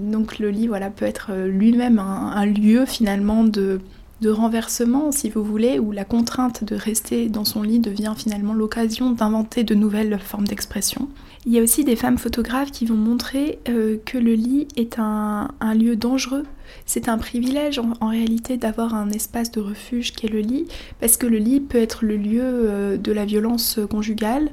donc 0.01 0.39
le 0.39 0.49
lit 0.49 0.65
voilà, 0.65 0.89
peut 0.89 1.05
être 1.05 1.31
lui-même 1.45 1.99
un, 1.99 2.45
lieu 2.47 2.87
finalement 2.87 3.43
de, 3.43 3.79
de 4.21 4.31
renversement, 4.31 5.11
si 5.11 5.29
vous 5.29 5.43
voulez, 5.43 5.77
où 5.77 5.91
la 5.91 6.03
contrainte 6.03 6.63
de 6.63 6.75
rester 6.75 7.29
dans 7.29 7.45
son 7.45 7.61
lit 7.61 7.77
devient 7.77 8.13
finalement 8.17 8.55
l'occasion 8.55 9.11
d'inventer 9.11 9.63
de 9.63 9.75
nouvelles 9.75 10.17
formes 10.19 10.47
d'expression. 10.47 11.07
Il 11.45 11.53
y 11.53 11.59
a 11.59 11.63
aussi 11.63 11.85
des 11.85 11.95
femmes 11.95 12.17
photographes 12.17 12.71
qui 12.71 12.85
vont 12.85 12.95
montrer 12.95 13.59
euh, 13.69 13.97
que 14.05 14.17
le 14.17 14.33
lit 14.33 14.67
est 14.75 14.99
un, 14.99 15.47
lieu 15.73 15.95
dangereux. 15.95 16.43
C'est 16.85 17.07
un 17.07 17.17
privilège 17.17 17.79
en, 17.79 18.07
réalité 18.07 18.57
d'avoir 18.57 18.93
un 18.93 19.09
espace 19.09 19.49
de 19.51 19.61
refuge 19.61 20.11
qui 20.11 20.25
est 20.25 20.29
le 20.29 20.41
lit, 20.41 20.67
parce 20.99 21.15
que 21.15 21.25
le 21.25 21.37
lit 21.37 21.61
peut 21.61 21.77
être 21.77 22.03
le 22.03 22.17
lieu 22.17 22.43
euh, 22.43 22.97
de 22.97 23.11
la 23.13 23.23
violence 23.23 23.79
conjugale, 23.89 24.51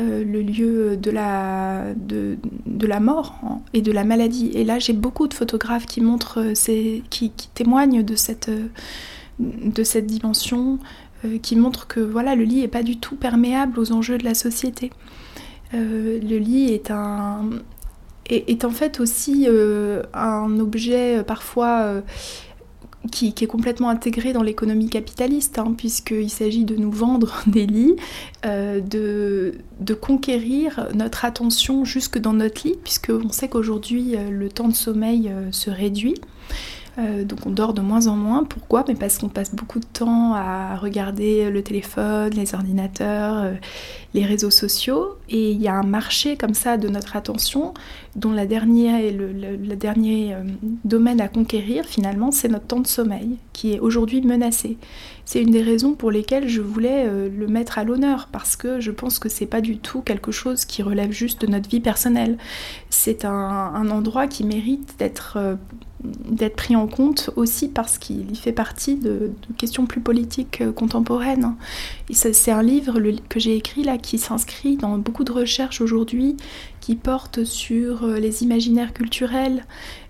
euh, 0.00 0.24
le 0.24 0.40
lieu 0.40 0.96
de 0.96 1.10
la, 1.10 1.92
de, 1.94 2.38
la 2.80 3.00
mort 3.00 3.38
et 3.74 3.82
de 3.82 3.92
la 3.92 4.04
maladie. 4.04 4.50
Et 4.54 4.64
là, 4.64 4.78
j'ai 4.78 4.94
beaucoup 4.94 5.28
de 5.28 5.34
photographes 5.34 5.84
qui 5.84 6.00
montrent, 6.00 6.54
qui, 7.10 7.30
témoignent 7.52 8.02
de 8.02 8.16
cette, 8.16 8.50
de 9.38 9.84
cette 9.84 10.06
dimension, 10.06 10.78
qui 11.42 11.56
montrent 11.56 11.86
que 11.86 12.00
voilà, 12.00 12.34
le 12.34 12.44
lit 12.44 12.62
n'est 12.62 12.68
pas 12.68 12.82
du 12.82 12.96
tout 12.96 13.16
perméable 13.16 13.78
aux 13.78 13.92
enjeux 13.92 14.16
de 14.16 14.24
la 14.24 14.34
société. 14.34 14.90
Euh, 15.74 16.20
le 16.20 16.38
lit 16.38 16.72
est 16.72 16.90
un 16.90 17.50
est, 18.26 18.64
en 18.64 18.70
fait 18.70 19.00
aussi 19.00 19.46
euh, 19.48 20.02
un 20.14 20.58
objet 20.58 21.18
euh, 21.18 21.22
parfois 21.22 22.02
qui, 23.10 23.28
est 23.28 23.46
complètement 23.46 23.88
intégré 23.88 24.32
dans 24.32 24.42
l'économie 24.42 24.88
capitaliste, 24.88 25.58
hein, 25.58 25.74
puisqu'il 25.76 26.30
s'agit 26.30 26.64
de 26.64 26.76
nous 26.76 26.90
vendre 26.90 27.42
des 27.46 27.66
lits, 27.66 27.96
de, 28.44 29.54
de, 29.80 29.94
conquérir 29.94 30.88
notre 30.94 31.24
attention 31.24 31.84
jusque 31.84 32.18
dans 32.18 32.32
notre 32.32 32.66
lit, 32.66 32.76
puisqu'on 32.82 33.30
sait 33.30 33.48
qu'aujourd'hui 33.48 34.14
le 34.30 34.48
temps 34.48 34.68
de 34.68 34.74
sommeil 34.74 35.30
se 35.50 35.68
réduit. 35.68 36.14
Euh, 36.98 37.24
donc 37.24 37.46
on 37.46 37.50
dort 37.50 37.72
de 37.72 37.80
moins 37.80 38.06
en 38.06 38.16
moins. 38.16 38.44
Pourquoi? 38.44 38.84
Mais 38.86 38.94
parce 38.94 39.18
qu'on 39.18 39.28
passe 39.28 39.54
beaucoup 39.54 39.78
de 39.78 39.86
temps 39.86 40.34
à 40.34 40.76
regarder 40.76 41.50
le 41.50 41.62
téléphone, 41.62 42.30
les 42.34 42.54
ordinateurs, 42.54 43.38
euh, 43.38 43.54
les 44.14 44.24
réseaux 44.24 44.50
sociaux. 44.50 45.16
Et 45.28 45.52
il 45.52 45.60
y 45.60 45.68
a 45.68 45.74
un 45.74 45.84
marché 45.84 46.36
comme 46.36 46.54
ça 46.54 46.76
de 46.76 46.88
notre 46.88 47.16
attention 47.16 47.72
dont 48.14 48.32
la 48.32 48.46
dernière, 48.46 49.00
le, 49.12 49.32
le, 49.32 49.76
dernier 49.76 50.34
euh, 50.34 50.42
domaine 50.84 51.20
à 51.20 51.28
conquérir 51.28 51.84
finalement, 51.84 52.30
c'est 52.30 52.48
notre 52.48 52.66
temps 52.66 52.80
de 52.80 52.86
sommeil 52.86 53.38
qui 53.52 53.74
est 53.74 53.80
aujourd'hui 53.80 54.20
menacé. 54.22 54.76
C'est 55.24 55.40
une 55.40 55.50
des 55.50 55.62
raisons 55.62 55.94
pour 55.94 56.10
lesquelles 56.10 56.48
je 56.48 56.60
voulais 56.60 57.06
le 57.06 57.46
mettre 57.46 57.78
à 57.78 57.84
l'honneur 57.84 58.28
parce 58.32 58.56
que 58.56 58.80
je 58.80 58.90
pense 58.90 59.18
que 59.18 59.28
c'est 59.28 59.46
pas 59.46 59.60
du 59.60 59.78
tout 59.78 60.00
quelque 60.00 60.32
chose 60.32 60.64
qui 60.64 60.82
relève 60.82 61.12
juste 61.12 61.42
de 61.42 61.46
notre 61.46 61.68
vie 61.70 61.80
personnelle. 61.80 62.38
C'est 62.90 63.24
un, 63.24 63.90
endroit 63.90 64.26
qui 64.26 64.44
mérite 64.44 64.94
d'être 64.98 65.38
d'être 66.04 66.56
pris 66.56 66.74
en 66.76 66.86
compte 66.86 67.30
aussi 67.36 67.68
parce 67.68 67.98
qu'il 67.98 68.36
fait 68.36 68.52
partie 68.52 68.96
de, 68.96 69.32
questions 69.56 69.86
plus 69.86 70.00
politiques 70.00 70.60
euh, 70.60 70.72
contemporaines. 70.72 71.54
C'est 72.10 72.50
un 72.50 72.62
livre 72.62 72.98
que 73.28 73.38
j'ai 73.38 73.56
écrit 73.56 73.84
là 73.84 73.98
qui 73.98 74.18
s'inscrit 74.18 74.76
dans 74.76 74.98
beaucoup 74.98 75.24
de 75.24 75.32
recherches 75.32 75.80
aujourd'hui 75.80 76.36
qui 76.82 76.96
portent 76.96 77.44
sur 77.44 78.04
euh, 78.04 78.18
les 78.18 78.42
imaginaires 78.42 78.92
culturels, 78.92 79.64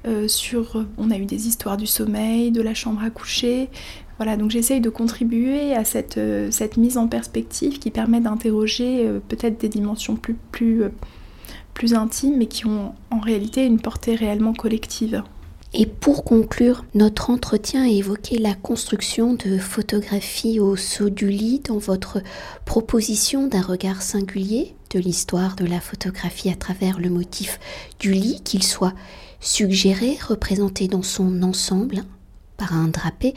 euh, 0.09 0.27
sur 0.27 0.85
on 0.97 1.11
a 1.11 1.19
eu 1.19 1.27
des 1.27 1.47
histoires 1.47 1.77
du 1.77 1.87
sommeil, 1.87 2.51
de 2.51 2.63
la 2.63 2.73
chambre 2.73 3.05
à 3.05 3.11
coucher. 3.11 3.69
Voilà, 4.17 4.37
donc 4.37 4.51
j'essaye 4.51 4.81
de 4.81 4.89
contribuer 4.91 5.75
à 5.75 5.85
cette, 5.85 6.19
cette 6.51 6.77
mise 6.77 6.97
en 6.97 7.09
perspective 7.09 7.79
qui 7.79 7.91
permet 7.91 8.21
d'interroger 8.21 9.11
peut-être 9.29 9.61
des 9.61 9.69
dimensions 9.69 10.15
plus, 10.15 10.37
plus, 10.53 10.85
plus 11.75 11.95
intimes 11.95 12.37
mais 12.39 12.47
qui 12.47 12.67
ont 12.67 12.95
en 13.11 13.19
réalité 13.19 13.65
une 13.65 13.81
portée 13.81 14.15
réellement 14.15 14.53
collective. 14.53 15.25
Et 15.75 15.87
pour 15.87 16.23
conclure, 16.25 16.85
notre 16.95 17.31
entretien 17.31 17.85
a 17.85 17.89
évoqué 17.89 18.37
la 18.37 18.55
construction 18.55 19.33
de 19.33 19.57
photographies 19.57 20.61
au 20.61 20.77
saut 20.77 21.09
du 21.09 21.31
lit 21.31 21.61
dans 21.61 21.79
votre 21.79 22.19
proposition 22.67 23.47
d'un 23.47 23.63
regard 23.63 24.03
singulier 24.03 24.75
l'histoire 24.99 25.57
de 25.57 25.65
la 25.65 25.81
photographie 25.81 26.51
à 26.51 26.57
travers 26.57 26.99
le 26.99 27.11
motif 27.11 27.59
du 27.99 28.13
lit, 28.13 28.41
qu'il 28.43 28.63
soit 28.63 28.95
suggéré, 29.41 30.19
représenté 30.27 30.89
dans 30.89 31.03
son 31.03 31.43
ensemble 31.43 32.05
par 32.57 32.75
un 32.75 32.89
drapé, 32.89 33.35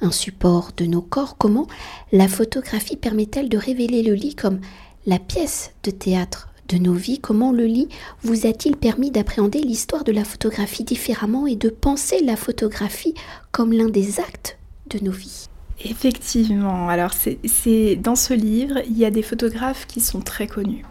un 0.00 0.10
support 0.10 0.72
de 0.76 0.86
nos 0.86 1.02
corps. 1.02 1.36
Comment 1.38 1.66
la 2.12 2.28
photographie 2.28 2.96
permet-elle 2.96 3.48
de 3.48 3.58
révéler 3.58 4.02
le 4.02 4.14
lit 4.14 4.34
comme 4.34 4.60
la 5.06 5.18
pièce 5.18 5.70
de 5.84 5.90
théâtre 5.90 6.48
de 6.68 6.78
nos 6.78 6.94
vies, 6.94 7.20
comment 7.20 7.52
le 7.52 7.64
lit 7.64 7.88
vous 8.22 8.46
a-t-il 8.46 8.76
permis 8.76 9.10
d'appréhender 9.10 9.60
l'histoire 9.60 10.02
de 10.02 10.12
la 10.12 10.24
photographie 10.24 10.84
différemment 10.84 11.46
et 11.46 11.56
de 11.56 11.68
penser 11.68 12.20
la 12.22 12.36
photographie 12.36 13.14
comme 13.52 13.72
l'un 13.72 13.88
des 13.88 14.18
actes 14.18 14.58
de 14.90 14.98
nos 14.98 15.12
vies? 15.12 15.46
Effectivement, 15.84 16.88
alors 16.88 17.12
c'est 17.12 17.96
dans 17.96 18.16
ce 18.16 18.32
livre, 18.34 18.80
il 18.88 18.96
y 18.96 19.04
a 19.04 19.10
des 19.10 19.22
photographes 19.22 19.86
qui 19.86 20.00
sont 20.00 20.20
très 20.20 20.46
connus 20.46 20.84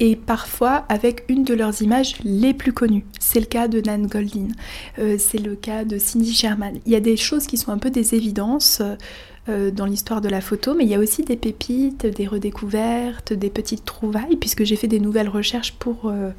et 0.00 0.16
parfois 0.16 0.84
avec 0.88 1.24
une 1.28 1.44
de 1.44 1.54
leurs 1.54 1.82
images 1.82 2.16
les 2.24 2.54
plus 2.54 2.72
connues. 2.72 3.04
C'est 3.18 3.40
le 3.40 3.46
cas 3.46 3.68
de 3.68 3.80
Nan 3.80 4.06
Goldin, 4.06 4.48
euh, 4.98 5.16
c'est 5.18 5.38
le 5.38 5.54
cas 5.54 5.84
de 5.84 5.98
Cindy 5.98 6.32
Sherman. 6.34 6.78
Il 6.86 6.92
y 6.92 6.96
a 6.96 7.00
des 7.00 7.16
choses 7.16 7.46
qui 7.46 7.56
sont 7.56 7.72
un 7.72 7.78
peu 7.78 7.90
des 7.90 8.14
évidences. 8.14 8.82
Euh, 9.48 9.70
dans 9.70 9.86
l'histoire 9.86 10.20
de 10.20 10.28
la 10.28 10.40
photo, 10.40 10.74
mais 10.74 10.82
il 10.82 10.90
y 10.90 10.96
a 10.96 10.98
aussi 10.98 11.22
des 11.22 11.36
pépites, 11.36 12.04
des 12.04 12.26
redécouvertes, 12.26 13.32
des 13.32 13.48
petites 13.48 13.84
trouvailles, 13.84 14.34
puisque 14.34 14.64
j'ai 14.64 14.74
fait 14.74 14.88
des 14.88 14.98
nouvelles 14.98 15.28
recherches 15.28 15.72
pour, 15.74 16.06
euh, 16.06 16.30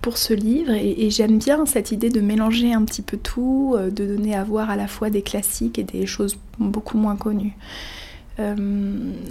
pour 0.00 0.16
ce 0.16 0.32
livre, 0.32 0.72
et, 0.72 1.10
j'aime 1.10 1.38
bien 1.38 1.66
cette 1.66 1.92
idée 1.92 2.10
de 2.10 2.20
mélanger 2.20 2.72
un 2.72 2.84
petit 2.84 3.02
peu 3.02 3.16
tout, 3.16 3.74
euh, 3.76 3.90
de 3.90 4.06
donner 4.06 4.34
à 4.34 4.44
voir 4.44 4.70
à 4.70 4.76
la 4.76 4.86
fois 4.86 5.10
des 5.10 5.22
classiques 5.22 5.78
et 5.78 5.84
des 5.84 6.06
choses 6.06 6.36
beaucoup 6.58 6.96
moins 6.96 7.16
connues. 7.16 7.56
Euh, 8.38 8.54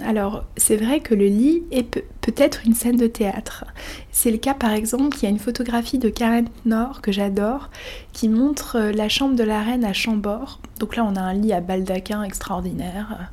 alors, 0.06 0.44
c'est 0.56 0.76
vrai 0.76 1.00
que 1.00 1.14
le 1.14 1.26
lit 1.26 1.64
est 1.72 2.04
peut-être 2.20 2.60
une 2.64 2.74
scène 2.74 2.96
de 2.96 3.08
théâtre. 3.08 3.64
C'est 4.12 4.30
le 4.30 4.36
cas, 4.36 4.54
par 4.54 4.70
exemple, 4.70 5.16
il 5.18 5.24
y 5.24 5.26
a 5.26 5.30
une 5.30 5.40
photographie 5.40 5.98
de 5.98 6.08
Karen 6.08 6.46
Nord 6.64 7.00
que 7.00 7.10
j'adore, 7.10 7.70
qui 8.12 8.28
montre 8.28 8.76
euh, 8.76 8.92
la 8.92 9.08
chambre 9.08 9.34
de 9.34 9.42
la 9.42 9.62
reine 9.62 9.84
à 9.84 9.92
Chambord. 9.92 10.60
Donc 10.78 10.94
là, 10.94 11.04
on 11.04 11.16
a 11.16 11.20
un 11.20 11.34
lit 11.34 11.52
à 11.52 11.60
baldaquin 11.60 12.22
extraordinaire. 12.22 13.30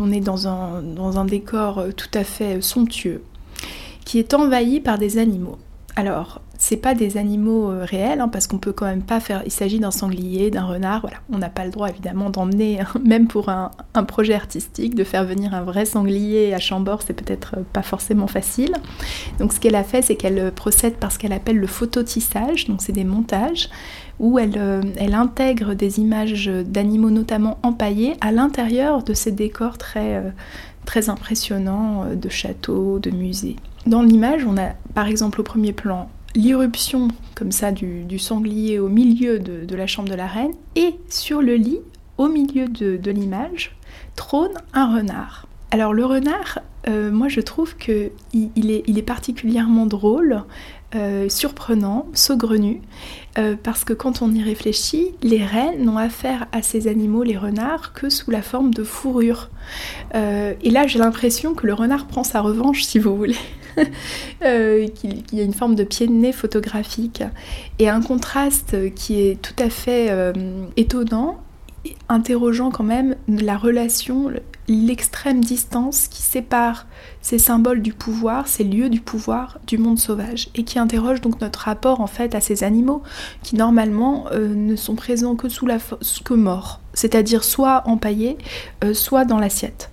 On 0.00 0.10
est 0.10 0.20
dans 0.20 0.48
un, 0.48 0.82
dans 0.82 1.18
un 1.18 1.26
décor 1.26 1.84
tout 1.96 2.08
à 2.14 2.24
fait 2.24 2.60
somptueux, 2.62 3.22
qui 4.04 4.18
est 4.18 4.34
envahi 4.34 4.80
par 4.80 4.98
des 4.98 5.18
animaux. 5.18 5.58
Alors, 5.98 6.42
c'est 6.58 6.76
pas 6.76 6.94
des 6.94 7.16
animaux 7.16 7.72
euh, 7.72 7.84
réels, 7.84 8.20
hein, 8.20 8.28
parce 8.28 8.46
qu'on 8.46 8.58
peut 8.58 8.70
quand 8.70 8.86
même 8.86 9.02
pas 9.02 9.18
faire. 9.18 9.42
Il 9.46 9.50
s'agit 9.50 9.80
d'un 9.80 9.90
sanglier, 9.90 10.48
d'un 10.48 10.64
renard, 10.64 11.00
voilà. 11.00 11.16
On 11.32 11.38
n'a 11.38 11.48
pas 11.48 11.64
le 11.64 11.72
droit 11.72 11.88
évidemment 11.88 12.30
d'emmener, 12.30 12.78
même 13.04 13.26
pour 13.26 13.48
un, 13.48 13.72
projet 14.06 14.34
artistique, 14.34 14.94
de 14.94 15.02
faire 15.02 15.24
venir 15.24 15.54
un 15.54 15.62
vrai 15.62 15.84
sanglier 15.86 16.54
à 16.54 16.60
Chambord, 16.60 17.02
c'est 17.04 17.14
peut-être 17.14 17.56
euh, 17.58 17.62
pas 17.72 17.82
forcément 17.82 18.28
facile. 18.28 18.76
Donc 19.40 19.52
ce 19.52 19.58
qu'elle 19.58 19.74
a 19.74 19.82
fait, 19.82 20.00
c'est 20.00 20.14
qu'elle 20.14 20.38
euh, 20.38 20.50
procède 20.52 20.94
par 20.94 21.10
ce 21.10 21.18
qu'elle 21.18 21.32
appelle 21.32 21.58
le 21.58 21.66
phototissage, 21.66 22.68
donc 22.68 22.80
c'est 22.80 22.92
des 22.92 23.02
montages 23.02 23.68
où 24.20 24.38
elle, 24.38 24.56
elle 24.98 25.14
intègre 25.14 25.74
des 25.74 25.98
images 25.98 26.46
d'animaux 26.46 27.10
notamment 27.10 27.58
empaillés 27.64 28.14
à 28.20 28.30
l'intérieur 28.30 29.02
de 29.02 29.14
ces 29.14 29.32
décors 29.32 29.78
très, 29.78 30.22
très 30.86 31.08
impressionnants 31.08 32.04
de 32.14 32.28
châteaux, 32.28 32.98
de 32.98 33.10
musées. 33.10 33.56
Dans 33.86 34.02
l'image, 34.02 34.44
on 34.46 34.56
a 34.56 34.70
par 34.94 35.06
exemple 35.06 35.40
au 35.40 35.44
premier 35.44 35.72
plan 35.72 36.10
l'irruption 36.34 37.08
comme 37.34 37.52
ça 37.52 37.72
du, 37.72 38.18
sanglier 38.18 38.78
au 38.78 38.88
milieu 38.88 39.38
de, 39.38 39.74
la 39.74 39.86
chambre 39.86 40.08
de 40.08 40.14
la 40.14 40.26
reine 40.26 40.52
et 40.76 40.94
sur 41.08 41.40
le 41.40 41.54
lit, 41.54 41.80
au 42.16 42.28
milieu 42.28 42.66
de, 42.66 43.10
l'image, 43.10 43.76
trône 44.16 44.54
un 44.72 44.94
renard. 44.96 45.46
Alors 45.70 45.92
le 45.92 46.04
renard, 46.04 46.60
euh, 46.88 47.10
moi 47.12 47.28
je 47.28 47.40
trouve 47.40 47.74
est, 47.76 48.12
il 48.32 48.98
est, 48.98 49.02
particulièrement 49.02 49.86
drôle, 49.86 50.42
euh, 50.94 51.28
surprenant, 51.28 52.06
saugrenu, 52.14 52.80
euh, 53.36 53.54
parce 53.62 53.84
que 53.84 53.92
quand 53.92 54.22
on 54.22 54.32
y 54.32 54.42
réfléchit, 54.42 55.12
les 55.22 55.44
reines 55.44 55.84
n'ont 55.84 55.98
affaire 55.98 56.46
à 56.52 56.62
ces 56.62 56.88
animaux, 56.88 57.22
les 57.22 57.36
renards, 57.36 57.92
que 57.92 58.08
sous 58.08 58.30
la 58.30 58.42
forme 58.42 58.72
de 58.72 58.82
fourrure. 58.82 59.50
et 60.14 60.70
là 60.70 60.86
j'ai 60.86 60.98
l'impression 60.98 61.54
que 61.54 61.66
le 61.66 61.74
renard 61.74 62.06
prend 62.06 62.24
sa 62.24 62.40
revanche, 62.40 62.82
si 62.82 62.98
vous 62.98 63.14
voulez. 63.16 63.36
Euh, 64.44 64.86
qu'il 64.88 65.24
y 65.32 65.40
a 65.40 65.42
une 65.42 65.52
forme 65.52 65.74
de 65.74 65.82
pied 65.82 66.06
de 66.06 66.12
nez 66.12 66.32
photographique. 66.32 67.24
Et 67.80 67.88
un 67.88 68.00
contraste 68.00 68.94
qui 68.94 69.20
est 69.20 69.42
tout 69.42 69.54
à 69.58 69.68
fait 69.68 70.10
euh, 70.10 70.32
étonnant, 70.76 71.40
interrogeant 72.08 72.70
quand 72.70 72.84
même 72.84 73.16
la 73.26 73.56
relation, 73.56 74.30
l'extrême 74.68 75.44
distance 75.44 76.06
qui 76.06 76.22
sépare 76.22 76.86
ces 77.20 77.38
symboles 77.38 77.82
du 77.82 77.92
pouvoir, 77.92 78.46
ces 78.46 78.62
lieux 78.62 78.88
du 78.88 79.00
pouvoir 79.00 79.58
du 79.66 79.76
monde 79.76 79.98
sauvage. 79.98 80.50
Et 80.54 80.62
qui 80.62 80.78
interroge 80.78 81.20
donc 81.20 81.40
notre 81.40 81.60
rapport 81.60 82.00
en 82.00 82.06
fait 82.06 82.36
à 82.36 82.40
ces 82.40 82.62
animaux 82.62 83.02
qui 83.42 83.56
normalement 83.56 84.26
euh, 84.30 84.54
ne 84.54 84.76
sont 84.76 84.94
présents 84.94 85.34
que 85.34 85.48
sous 85.48 85.66
la 85.66 85.78
que 86.24 86.34
morts, 86.34 86.80
c'est-à-dire 86.94 87.42
soit 87.42 87.82
empaillés, 87.86 88.38
soit 88.92 89.24
dans 89.24 89.38
l'assiette. 89.38 89.90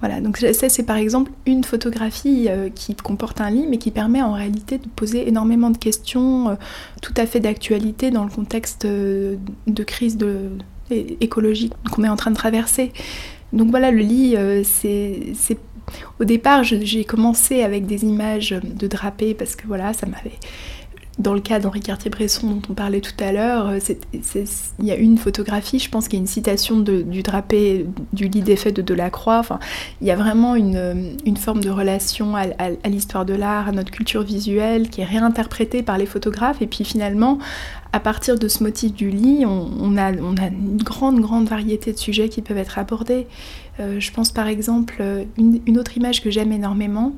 Voilà, 0.00 0.20
donc 0.20 0.36
ça 0.36 0.68
c'est 0.68 0.82
par 0.82 0.96
exemple 0.96 1.32
une 1.46 1.64
photographie 1.64 2.46
euh, 2.48 2.68
qui 2.68 2.94
comporte 2.94 3.40
un 3.40 3.50
lit, 3.50 3.66
mais 3.66 3.78
qui 3.78 3.90
permet 3.90 4.20
en 4.20 4.32
réalité 4.32 4.76
de 4.76 4.86
poser 4.88 5.26
énormément 5.26 5.70
de 5.70 5.78
questions 5.78 6.50
euh, 6.50 6.54
tout 7.00 7.14
à 7.16 7.24
fait 7.24 7.40
d'actualité 7.40 8.10
dans 8.10 8.24
le 8.24 8.30
contexte 8.30 8.84
euh, 8.84 9.36
de 9.66 9.84
crise 9.84 10.18
écologique 10.90 11.72
qu'on 11.90 12.04
est 12.04 12.08
en 12.08 12.16
train 12.16 12.30
de 12.30 12.36
traverser. 12.36 12.92
Donc 13.52 13.70
voilà, 13.70 13.90
le 13.90 14.02
lit, 14.02 14.36
c'est 14.64 15.58
au 16.20 16.24
départ, 16.24 16.62
j'ai 16.64 17.04
commencé 17.04 17.62
avec 17.62 17.86
des 17.86 18.04
images 18.04 18.50
de 18.50 18.86
drapés 18.86 19.34
parce 19.34 19.56
que 19.56 19.66
voilà, 19.66 19.92
ça 19.92 20.06
m'avait 20.06 20.38
dans 21.18 21.32
le 21.32 21.40
cas 21.40 21.58
d'Henri 21.58 21.80
Cartier-Bresson 21.80 22.46
dont 22.46 22.62
on 22.68 22.74
parlait 22.74 23.00
tout 23.00 23.14
à 23.20 23.32
l'heure, 23.32 23.68
euh, 23.68 23.78
il 24.78 24.84
y 24.84 24.90
a 24.90 24.96
une 24.96 25.16
photographie, 25.16 25.78
je 25.78 25.88
pense 25.88 26.08
qu'il 26.08 26.18
y 26.18 26.20
a 26.20 26.22
une 26.22 26.26
citation 26.26 26.80
du 26.80 27.22
drapé 27.22 27.86
du 28.12 28.28
lit 28.28 28.42
des 28.42 28.56
de 28.56 28.82
Delacroix. 28.82 29.38
Enfin, 29.38 29.58
il 30.00 30.06
y 30.06 30.10
a 30.10 30.16
vraiment 30.16 30.56
une, 30.56 31.16
une 31.24 31.36
forme 31.36 31.62
de 31.62 31.70
relation 31.70 32.36
à, 32.36 32.88
l'histoire 32.88 33.24
de 33.24 33.34
l'art, 33.34 33.68
à 33.68 33.72
notre 33.72 33.90
culture 33.90 34.22
visuelle 34.22 34.90
qui 34.90 35.00
est 35.00 35.04
réinterprétée 35.04 35.82
par 35.82 35.96
les 35.96 36.06
photographes. 36.06 36.60
Et 36.60 36.66
puis 36.66 36.84
finalement, 36.84 37.38
à 37.92 38.00
partir 38.00 38.38
de 38.38 38.48
ce 38.48 38.62
motif 38.62 38.92
du 38.92 39.08
lit, 39.08 39.46
on, 39.46 39.96
a, 39.96 40.10
une 40.10 40.82
grande, 40.82 41.20
grande 41.20 41.48
variété 41.48 41.92
de 41.92 41.98
sujets 41.98 42.28
qui 42.28 42.42
peuvent 42.42 42.58
être 42.58 42.78
abordés. 42.78 43.26
Euh, 43.80 44.00
je 44.00 44.10
pense 44.10 44.32
par 44.32 44.48
exemple, 44.48 45.02
une 45.38 45.78
autre 45.78 45.96
image 45.96 46.22
que 46.22 46.30
j'aime 46.30 46.52
énormément, 46.52 47.14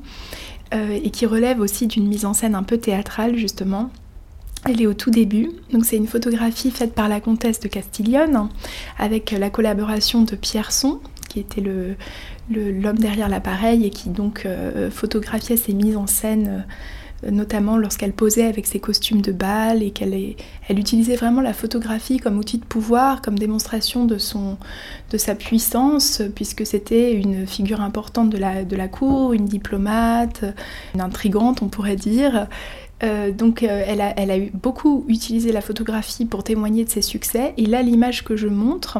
euh, 0.73 0.99
et 1.03 1.09
qui 1.09 1.25
relève 1.25 1.59
aussi 1.59 1.87
d'une 1.87 2.07
mise 2.07 2.25
en 2.25 2.33
scène 2.33 2.55
un 2.55 2.63
peu 2.63 2.77
théâtrale 2.77 3.35
justement. 3.35 3.89
Elle 4.65 4.81
est 4.81 4.87
au 4.87 4.93
tout 4.93 5.09
début, 5.09 5.51
donc 5.71 5.85
c'est 5.85 5.95
une 5.95 6.07
photographie 6.07 6.69
faite 6.69 6.93
par 6.93 7.07
la 7.07 7.21
comtesse 7.21 7.61
de 7.61 7.69
Castiglione 7.69 8.49
avec 8.97 9.31
la 9.31 9.49
collaboration 9.49 10.23
de 10.23 10.35
Pierson, 10.35 10.99
qui 11.29 11.39
était 11.39 11.61
l'homme 11.61 12.97
derrière 12.97 13.29
l'appareil 13.29 13.85
et 13.85 13.89
qui 13.89 14.09
donc 14.09 14.45
euh, 14.45 14.91
photographiait 14.91 15.55
ces 15.55 15.73
mises 15.73 15.95
en 15.95 16.07
scène 16.07 16.65
notamment 17.29 17.77
lorsqu'elle 17.77 18.13
posait 18.13 18.45
avec 18.45 18.65
ses 18.65 18.79
costumes 18.79 19.21
de 19.21 19.31
bal 19.31 19.83
et 19.83 19.91
qu'elle 19.91 20.15
elle 20.67 20.79
utilisait 20.79 21.15
vraiment 21.15 21.41
la 21.41 21.53
photographie 21.53 22.17
comme 22.17 22.37
outil 22.37 22.57
de 22.57 22.65
pouvoir, 22.65 23.21
comme 23.21 23.37
démonstration 23.37 24.05
de, 24.05 24.17
son, 24.17 24.57
de 25.11 25.17
sa 25.17 25.35
puissance, 25.35 26.21
puisque 26.35 26.65
c'était 26.65 27.13
une 27.13 27.47
figure 27.47 27.81
importante 27.81 28.29
de 28.29 28.37
la, 28.37 28.63
de 28.63 28.75
la 28.75 28.87
cour, 28.87 29.33
une 29.33 29.45
diplomate, 29.45 30.45
une 30.95 31.01
intrigante 31.01 31.61
on 31.61 31.67
pourrait 31.67 31.95
dire. 31.95 32.47
Euh, 33.01 33.31
donc 33.31 33.63
euh, 33.63 33.83
elle, 33.85 34.01
a, 34.01 34.39
beaucoup 34.53 35.05
utilisé 35.07 35.51
la 35.51 35.61
photographie 35.61 36.25
pour 36.25 36.43
témoigner 36.43 36.83
de 36.83 36.89
ses 36.89 37.01
succès. 37.01 37.53
Et 37.57 37.65
là, 37.65 37.81
l'image 37.81 38.23
que 38.23 38.35
je 38.35 38.47
montre, 38.47 38.99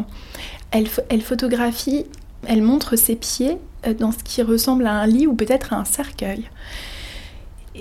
elle, 0.72 0.88
elle 1.10 1.22
photographie, 1.22 2.06
elle 2.48 2.62
montre 2.62 2.96
ses 2.96 3.16
pieds 3.16 3.58
euh, 3.86 3.94
dans 3.94 4.12
ce 4.12 4.20
qui 4.24 4.42
ressemble 4.42 4.88
à 4.88 4.94
un 4.94 5.08
lit 5.08 5.28
ou 5.28 5.34
peut-être 5.34 5.74
à 5.74 5.78
un 5.78 5.86
cercueil. 5.86 6.50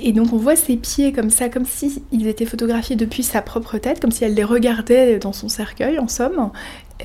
Et 0.03 0.13
donc 0.13 0.33
on 0.33 0.37
voit 0.37 0.57
ses 0.57 0.77
pieds 0.77 1.13
comme 1.13 1.31
ça, 1.31 1.49
comme 1.49 1.65
si 1.65 2.03
ils 2.13 2.27
étaient 2.27 2.47
photographiés 2.47 2.97
depuis 2.97 3.23
sa 3.23 3.43
propre 3.43 3.79
tête, 3.79 4.01
comme 4.01 4.11
si 4.11 4.25
elle 4.25 4.35
les 4.35 4.45
regardait 4.45 5.19
dans 5.19 5.33
son 5.33 5.49
cercueil 5.49 5.99
en 5.99 6.09
somme. 6.09 6.51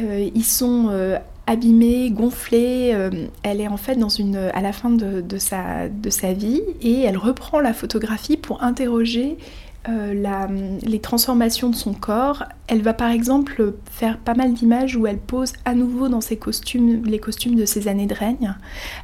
Euh, 0.02 0.30
ils 0.34 0.46
sont 0.46 0.88
euh, 0.90 1.18
abîmés, 1.48 2.10
gonflés. 2.12 2.92
Euh, 2.94 3.28
elle 3.44 3.62
est 3.62 3.68
en 3.68 3.78
fait 3.78 3.96
dans 3.96 4.10
une, 4.10 4.36
à 4.36 4.62
la 4.62 4.74
fin 4.74 4.90
de, 4.90 5.38
sa, 5.38 5.90
de 5.90 6.10
sa 6.10 6.34
vie 6.34 6.62
et 6.82 7.02
elle 7.02 7.18
reprend 7.18 7.60
la 7.60 7.74
photographie 7.74 8.38
pour 8.38 8.64
interroger 8.64 9.38
la, 9.86 10.48
les 10.82 11.00
transformations 11.00 11.70
de 11.70 11.76
son 11.76 11.94
corps. 11.94 12.44
Elle 12.68 12.82
va 12.82 12.94
par 12.94 13.10
exemple 13.10 13.74
faire 13.92 14.18
pas 14.18 14.34
mal 14.34 14.54
d'images 14.54 14.96
où 14.96 15.08
elle 15.08 15.18
pose 15.18 15.52
à 15.66 15.76
nouveau 15.76 16.08
dans 16.08 16.22
ses 16.22 16.38
costumes, 16.38 17.04
les 17.04 17.20
costumes 17.20 17.56
de 17.56 17.66
ses 17.66 17.90
années 17.90 18.06
de 18.06 18.14
règne. 18.14 18.56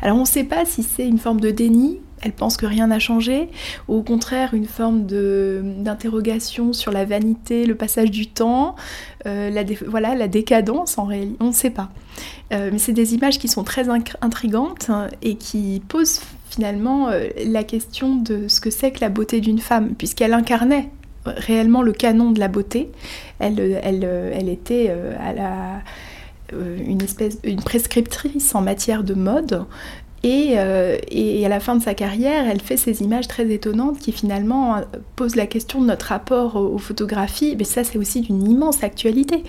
Alors 0.01 0.15
on 0.15 0.21
ne 0.21 0.25
sait 0.25 0.45
pas 0.45 0.63
si 0.63 0.83
c'est 0.83 1.05
une 1.05 1.17
forme 1.17 1.41
de 1.41 1.51
déni 1.51 1.99
elle 2.21 2.33
pense 2.33 2.57
que 2.57 2.65
rien 2.65 2.87
n'a 2.87 2.99
changé, 2.99 3.49
au 3.87 4.01
contraire 4.01 4.53
une 4.53 4.65
forme 4.65 5.05
d'interrogation 5.05 6.73
sur 6.73 6.91
la 6.91 7.05
vanité, 7.05 7.65
le 7.65 7.75
passage 7.75 8.11
du 8.11 8.27
temps, 8.27 8.75
euh, 9.25 9.49
la, 9.49 9.63
voilà, 9.87 10.15
la 10.15 10.27
décadence 10.27 10.97
en 10.97 11.05
réalité, 11.05 11.37
on 11.39 11.47
ne 11.47 11.53
sait 11.53 11.69
pas. 11.69 11.89
Euh, 12.53 12.69
mais 12.71 12.79
c'est 12.79 12.93
des 12.93 13.13
images 13.15 13.39
qui 13.39 13.47
sont 13.47 13.63
très 13.63 13.87
intrigantes 13.89 14.89
hein, 14.89 15.07
et 15.21 15.35
qui 15.35 15.81
posent 15.87 16.21
finalement 16.49 17.09
euh, 17.09 17.27
la 17.45 17.63
question 17.63 18.15
de 18.15 18.47
ce 18.47 18.59
que 18.59 18.69
c'est 18.69 18.91
que 18.91 19.01
la 19.01 19.09
beauté 19.09 19.39
d'une 19.39 19.59
femme, 19.59 19.95
puisqu'elle 19.95 20.33
incarnait 20.33 20.89
réellement 21.25 21.81
le 21.81 21.91
canon 21.91 22.31
de 22.31 22.39
la 22.39 22.47
beauté. 22.47 22.89
Elle, 23.39 23.59
était 24.49 24.95
une 26.51 27.61
prescriptrice 27.61 28.55
en 28.55 28.61
matière 28.61 29.03
de 29.03 29.13
mode 29.13 29.65
euh, 30.25 30.97
et, 31.09 31.45
à 31.45 31.49
la 31.49 31.59
fin 31.59 31.75
de 31.75 31.81
sa 31.81 31.93
carrière, 31.93 32.47
elle 32.47 32.61
fait 32.61 32.77
ces 32.77 33.01
images 33.01 33.27
très 33.27 33.49
étonnantes 33.51 33.99
qui 33.99 34.11
finalement 34.11 34.77
euh, 34.77 34.81
posent 35.15 35.35
la 35.35 35.47
question 35.47 35.81
de 35.81 35.87
notre 35.87 36.07
rapport 36.07 36.55
aux, 36.55 36.77
photographies. 36.77 37.55
Mais 37.57 37.63
ça, 37.63 37.83
c'est 37.83 37.97
aussi 37.97 38.21
d'une 38.21 38.49
immense 38.49 38.83
actualité. 38.83 39.43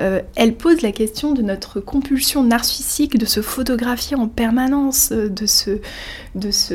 Euh, 0.00 0.20
elle 0.34 0.54
pose 0.54 0.82
la 0.82 0.92
question 0.92 1.32
de 1.32 1.42
notre 1.42 1.80
compulsion 1.80 2.42
narcissique 2.42 3.18
de 3.18 3.26
se 3.26 3.40
photographier 3.40 4.16
en 4.16 4.28
permanence, 4.28 5.12
de 5.12 5.46
se, 5.46 5.78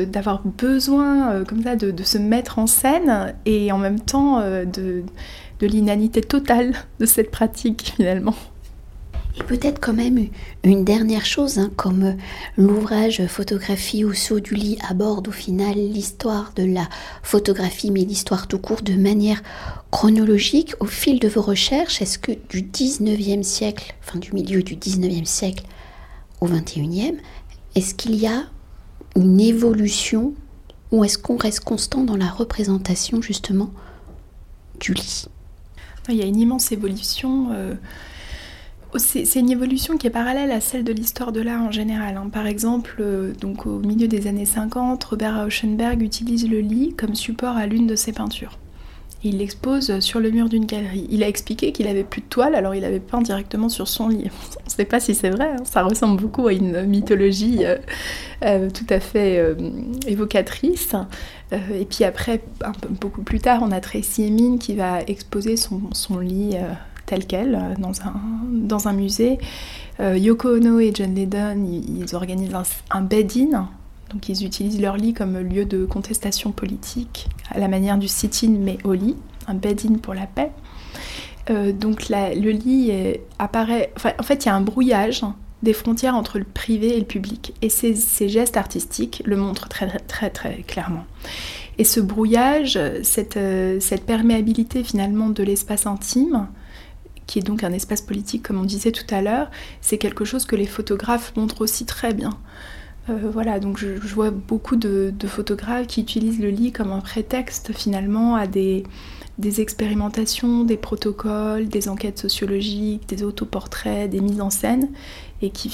d'avoir 0.04 0.42
besoin 0.44 1.44
comme 1.44 1.62
ça 1.62 1.76
de, 1.76 2.02
se 2.02 2.18
mettre 2.18 2.58
en 2.58 2.66
scène 2.66 3.34
et 3.46 3.72
en 3.72 3.78
même 3.78 4.00
temps 4.00 4.40
de 4.40 5.04
l'inanité 5.60 6.20
totale 6.20 6.74
de 6.98 7.06
cette 7.06 7.30
pratique 7.30 7.92
finalement. 7.96 8.34
Et 9.38 9.42
peut-être 9.44 9.80
quand 9.80 9.94
même 9.94 10.28
une 10.62 10.84
dernière 10.84 11.24
chose, 11.24 11.58
hein, 11.58 11.70
comme 11.76 12.02
euh, 12.02 12.12
l'ouvrage 12.58 13.26
Photographie 13.26 14.04
au 14.04 14.12
saut 14.12 14.40
du 14.40 14.54
lit 14.54 14.78
aborde 14.86 15.28
au 15.28 15.32
final 15.32 15.74
l'histoire 15.74 16.52
de 16.54 16.64
la 16.64 16.86
photographie, 17.22 17.90
mais 17.90 18.04
l'histoire 18.04 18.46
tout 18.46 18.58
court 18.58 18.82
de 18.82 18.92
manière 18.92 19.42
chronologique 19.90 20.74
au 20.80 20.86
fil 20.86 21.18
de 21.18 21.28
vos 21.28 21.40
recherches. 21.40 22.02
Est-ce 22.02 22.18
que 22.18 22.32
du 22.50 22.62
19e 22.62 23.42
siècle, 23.42 23.94
enfin 24.04 24.18
du 24.18 24.32
milieu 24.32 24.62
du 24.62 24.76
19e 24.76 25.24
siècle 25.24 25.64
au 26.42 26.48
21e, 26.48 27.14
est-ce 27.74 27.94
qu'il 27.94 28.16
y 28.16 28.26
a 28.26 28.44
une 29.16 29.40
évolution 29.40 30.34
ou 30.90 31.04
est-ce 31.04 31.16
qu'on 31.16 31.38
reste 31.38 31.60
constant 31.60 32.04
dans 32.04 32.16
la 32.16 32.28
représentation 32.28 33.22
justement 33.22 33.70
du 34.78 34.92
lit? 34.92 35.24
Il 36.10 36.16
y 36.16 36.22
a 36.22 36.26
une 36.26 36.38
immense 36.38 36.70
évolution. 36.72 37.48
Euh, 37.52 37.74
c'est 38.98 39.40
une 39.40 39.50
évolution 39.50 39.96
qui 39.96 40.06
est 40.06 40.10
parallèle 40.10 40.50
à 40.50 40.60
celle 40.60 40.84
de 40.84 40.92
l'histoire 40.92 41.32
de 41.32 41.40
l'art 41.40 41.62
en 41.62 41.70
général. 41.70 42.16
Hein. 42.16 42.28
Par 42.30 42.46
exemple, 42.46 42.96
euh, 43.00 43.32
donc 43.40 43.66
au 43.66 43.78
milieu 43.78 44.06
des 44.06 44.26
années 44.26 44.44
50, 44.44 45.02
Robert 45.04 45.42
Rauschenberg 45.42 46.02
utilise 46.02 46.48
le 46.48 46.60
lit 46.60 46.94
comme 46.94 47.14
support 47.14 47.56
à 47.56 47.66
l'une 47.66 47.86
de 47.86 47.96
ses 47.96 48.12
peintures. 48.12 48.58
Il 49.24 49.38
l'expose 49.38 50.00
sur 50.00 50.18
le 50.18 50.30
mur 50.30 50.48
d'une 50.48 50.66
galerie. 50.66 51.06
Il 51.08 51.22
a 51.22 51.28
expliqué 51.28 51.70
qu'il 51.70 51.86
avait 51.86 52.02
plus 52.02 52.22
de 52.22 52.26
toile, 52.26 52.56
alors 52.56 52.74
il 52.74 52.84
avait 52.84 52.98
peint 52.98 53.22
directement 53.22 53.68
sur 53.68 53.86
son 53.86 54.08
lit. 54.08 54.28
On 54.60 54.64
ne 54.64 54.70
sait 54.70 54.84
pas 54.84 55.00
si 55.00 55.14
c'est 55.14 55.30
vrai, 55.30 55.52
hein. 55.52 55.64
ça 55.64 55.84
ressemble 55.84 56.20
beaucoup 56.20 56.48
à 56.48 56.52
une 56.52 56.82
mythologie 56.82 57.64
euh, 57.64 57.76
euh, 58.44 58.68
tout 58.68 58.86
à 58.90 59.00
fait 59.00 59.40
évocatrice. 60.06 60.94
et 61.52 61.84
puis 61.84 62.04
après, 62.04 62.42
beaucoup 63.00 63.22
plus 63.22 63.38
tard, 63.38 63.60
on 63.62 63.70
a 63.70 63.80
Tracy 63.80 64.26
Emin 64.26 64.58
qui 64.58 64.74
va 64.74 65.00
exposer 65.02 65.56
son 65.56 66.18
lit 66.18 66.56
tel 67.12 67.26
quel 67.26 67.54
euh, 67.54 67.74
dans 68.48 68.88
un, 68.88 68.92
musée. 68.94 69.38
Euh, 70.00 70.16
Yoko 70.16 70.56
Ono 70.56 70.80
et 70.80 70.92
John 70.94 71.14
Lennon, 71.14 71.62
ils, 71.62 72.14
organisent 72.14 72.54
un, 72.90 73.02
bed-in, 73.02 73.68
donc 74.10 74.30
ils 74.30 74.46
utilisent 74.46 74.80
leur 74.80 74.96
lit 74.96 75.12
comme 75.12 75.36
lieu 75.36 75.66
de 75.66 75.84
contestation 75.84 76.52
politique, 76.52 77.28
à 77.50 77.58
la 77.58 77.68
manière 77.68 77.98
du 77.98 78.08
sit-in 78.08 78.54
mais 78.58 78.78
au 78.84 78.94
lit, 78.94 79.16
un 79.46 79.54
bed-in 79.54 79.96
pour 79.96 80.14
la 80.14 80.26
paix. 80.26 80.52
Euh, 81.50 81.72
donc 81.72 82.08
le 82.08 82.50
lit 82.50 82.92
apparaît, 83.38 83.92
en 84.18 84.22
fait 84.22 84.44
il 84.44 84.46
y 84.46 84.50
a 84.50 84.54
un 84.54 84.62
brouillage 84.62 85.22
des 85.62 85.74
frontières 85.74 86.16
entre 86.16 86.38
le 86.38 86.44
privé 86.44 86.96
et 86.96 86.98
le 86.98 87.04
public. 87.04 87.52
Et 87.60 87.68
ces, 87.68 87.94
gestes 88.28 88.56
artistiques 88.56 89.22
le 89.26 89.36
montrent 89.36 89.68
très 89.68 89.86
très 90.30 90.62
clairement. 90.66 91.04
Et 91.76 91.84
ce 91.84 92.00
brouillage, 92.00 92.78
cette, 93.02 93.38
cette 93.80 94.06
perméabilité 94.06 94.82
finalement 94.82 95.28
de 95.28 95.42
l'espace 95.42 95.86
intime, 95.86 96.48
qui 97.26 97.38
est 97.38 97.42
donc 97.42 97.64
un 97.64 97.72
espace 97.72 98.00
politique 98.00 98.42
comme 98.42 98.60
on 98.60 98.64
disait 98.64 98.92
tout 98.92 99.14
à 99.14 99.22
l'heure, 99.22 99.50
c'est 99.80 99.98
quelque 99.98 100.24
chose 100.24 100.44
que 100.44 100.56
les 100.56 100.66
photographes 100.66 101.32
montrent 101.36 101.60
aussi 101.60 101.86
très 101.86 102.14
bien. 102.14 102.38
Euh, 103.10 103.30
voilà, 103.32 103.58
donc 103.58 103.78
je, 103.78 104.14
vois 104.14 104.30
beaucoup 104.30 104.76
de, 104.76 105.12
photographes 105.26 105.88
qui 105.88 106.00
utilisent 106.00 106.40
le 106.40 106.50
lit 106.50 106.70
comme 106.70 106.92
un 106.92 107.00
prétexte 107.00 107.72
finalement 107.72 108.36
à 108.36 108.46
des, 108.46 108.84
expérimentations, 109.58 110.62
des 110.62 110.76
protocoles, 110.76 111.66
des 111.68 111.88
enquêtes 111.88 112.18
sociologiques, 112.18 113.08
des 113.08 113.24
autoportraits, 113.24 114.08
des 114.08 114.20
mises 114.20 114.40
en 114.40 114.50
scène, 114.50 114.90
et 115.40 115.50
qui, 115.50 115.72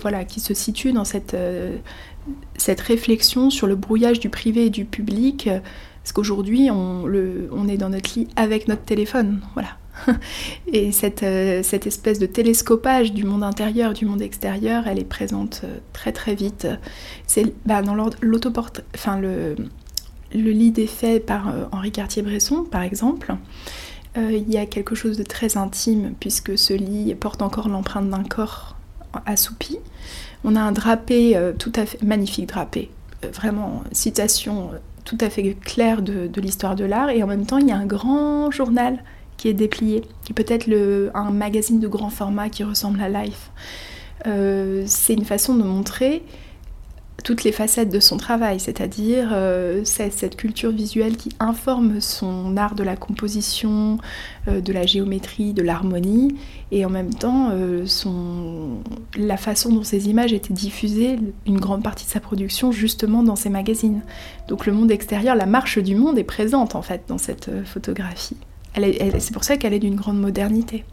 voilà, 0.00 0.24
qui 0.24 0.40
se 0.40 0.54
situent 0.54 0.92
dans 0.92 1.04
cette, 1.04 1.34
euh, 1.34 1.76
cette 2.56 2.80
réflexion 2.80 3.50
sur 3.50 3.68
le 3.68 3.76
brouillage 3.76 4.18
du 4.18 4.28
privé 4.28 4.66
et 4.66 4.70
du 4.70 4.84
public 4.84 5.48
Parce 6.02 6.10
qu'aujourd'hui, 6.12 6.68
on, 6.72 7.04
on 7.52 7.68
est 7.68 7.76
dans 7.76 7.90
notre 7.90 8.18
lit 8.18 8.26
avec 8.34 8.66
notre 8.66 8.82
téléphone. 8.82 9.40
Voilà. 9.54 9.76
Et 10.72 10.92
cette, 10.92 11.22
euh, 11.22 11.62
cette, 11.62 11.86
espèce 11.86 12.18
de 12.18 12.26
télescopage 12.26 13.12
du 13.12 13.24
monde 13.24 13.42
intérieur, 13.42 13.92
du 13.92 14.06
monde 14.06 14.22
extérieur, 14.22 14.86
elle 14.86 14.98
est 14.98 15.04
présente 15.04 15.62
euh, 15.64 15.78
très 15.92 16.12
très 16.12 16.34
vite. 16.34 16.66
C'est 17.26 17.52
bah, 17.66 17.82
dans 17.82 17.94
l'autoportrait, 18.20 18.84
enfin 18.94 19.18
le, 19.18 19.56
le 20.34 20.50
lit 20.50 20.70
défait 20.70 21.20
par 21.20 21.48
euh, 21.48 21.64
Henri 21.72 21.92
Cartier-Bresson, 21.92 22.64
par 22.70 22.82
exemple. 22.82 23.34
il 24.16 24.50
y 24.50 24.56
a 24.56 24.66
quelque 24.66 24.96
chose 24.96 25.16
de 25.16 25.22
très 25.22 25.56
intime 25.56 26.14
puisque 26.18 26.58
ce 26.58 26.74
lit 26.74 27.14
porte 27.14 27.42
encore 27.42 27.68
l'empreinte 27.68 28.10
d'un 28.10 28.24
corps 28.24 28.76
assoupi. 29.24 29.78
On 30.42 30.56
a 30.56 30.60
un 30.60 30.72
drapé 30.72 31.38
tout 31.58 31.72
à 31.76 31.86
fait 31.86 32.02
magnifique 32.02 32.48
drapé, 32.48 32.90
vraiment 33.32 33.84
citation 33.92 34.70
tout 35.04 35.18
à 35.20 35.30
fait 35.30 35.54
claire 35.54 36.02
de 36.02 36.40
l'histoire 36.40 36.74
de 36.74 36.84
l'art 36.84 37.10
et 37.10 37.22
en 37.22 37.28
même 37.28 37.46
temps 37.46 37.58
il 37.58 37.68
y 37.68 37.72
a 37.72 37.76
un 37.76 37.86
grand 37.86 38.50
journal 38.50 38.98
qui 39.40 39.48
est 39.48 39.54
déplié, 39.54 40.02
qui 40.22 40.34
peut 40.34 40.44
être 40.46 40.66
le, 40.66 41.10
un 41.14 41.30
magazine 41.30 41.80
de 41.80 41.88
grand 41.88 42.10
format 42.10 42.50
qui 42.50 42.62
ressemble 42.62 43.00
à 43.00 43.08
Life. 43.08 43.50
Euh, 44.26 44.82
c'est 44.84 45.14
une 45.14 45.24
façon 45.24 45.54
de 45.54 45.62
montrer 45.62 46.22
toutes 47.24 47.42
les 47.42 47.52
facettes 47.52 47.88
de 47.88 48.00
son 48.00 48.18
travail, 48.18 48.60
c'est-à-dire 48.60 49.30
euh, 49.32 49.80
cette 49.84 50.36
culture 50.36 50.70
visuelle 50.70 51.16
qui 51.16 51.30
informe 51.40 52.02
son 52.02 52.54
art 52.58 52.74
de 52.74 52.82
la 52.82 52.96
composition, 52.96 53.96
euh, 54.46 54.60
de 54.60 54.74
la 54.74 54.84
géométrie, 54.84 55.54
de 55.54 55.62
l'harmonie, 55.62 56.36
et 56.70 56.84
en 56.84 56.90
même 56.90 57.14
temps 57.14 57.50
la 59.16 59.36
façon 59.38 59.72
dont 59.72 59.84
ces 59.84 60.10
images 60.10 60.34
étaient 60.34 60.52
diffusées, 60.52 61.18
une 61.46 61.58
grande 61.58 61.82
partie 61.82 62.04
de 62.04 62.10
sa 62.10 62.20
production 62.20 62.72
justement 62.72 63.22
dans 63.22 63.36
ces 63.36 63.48
magazines. 63.48 64.02
Donc 64.48 64.66
le 64.66 64.74
monde 64.74 64.90
extérieur, 64.90 65.34
la 65.34 65.46
marche 65.46 65.78
du 65.78 65.94
monde 65.94 66.18
est 66.18 66.24
présente 66.24 66.74
en 66.74 66.82
fait 66.82 67.04
dans 67.08 67.18
cette 67.18 67.50
photographie 67.64 68.36
c'est 68.74 69.32
pour 69.32 69.44
ça 69.44 69.56
qu'elle 69.56 69.72
est 69.72 69.78
d'une 69.78 69.96
grande 69.96 70.20
modernité. 70.20 70.84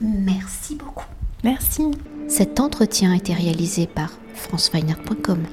Merci 0.00 0.74
beaucoup. 0.76 1.06
Merci. 1.44 1.90
Cet 2.28 2.60
entretien 2.60 3.12
a 3.12 3.16
été 3.16 3.32
réalisé 3.32 3.86
par 3.86 4.10
franceweiner.com. 4.34 5.44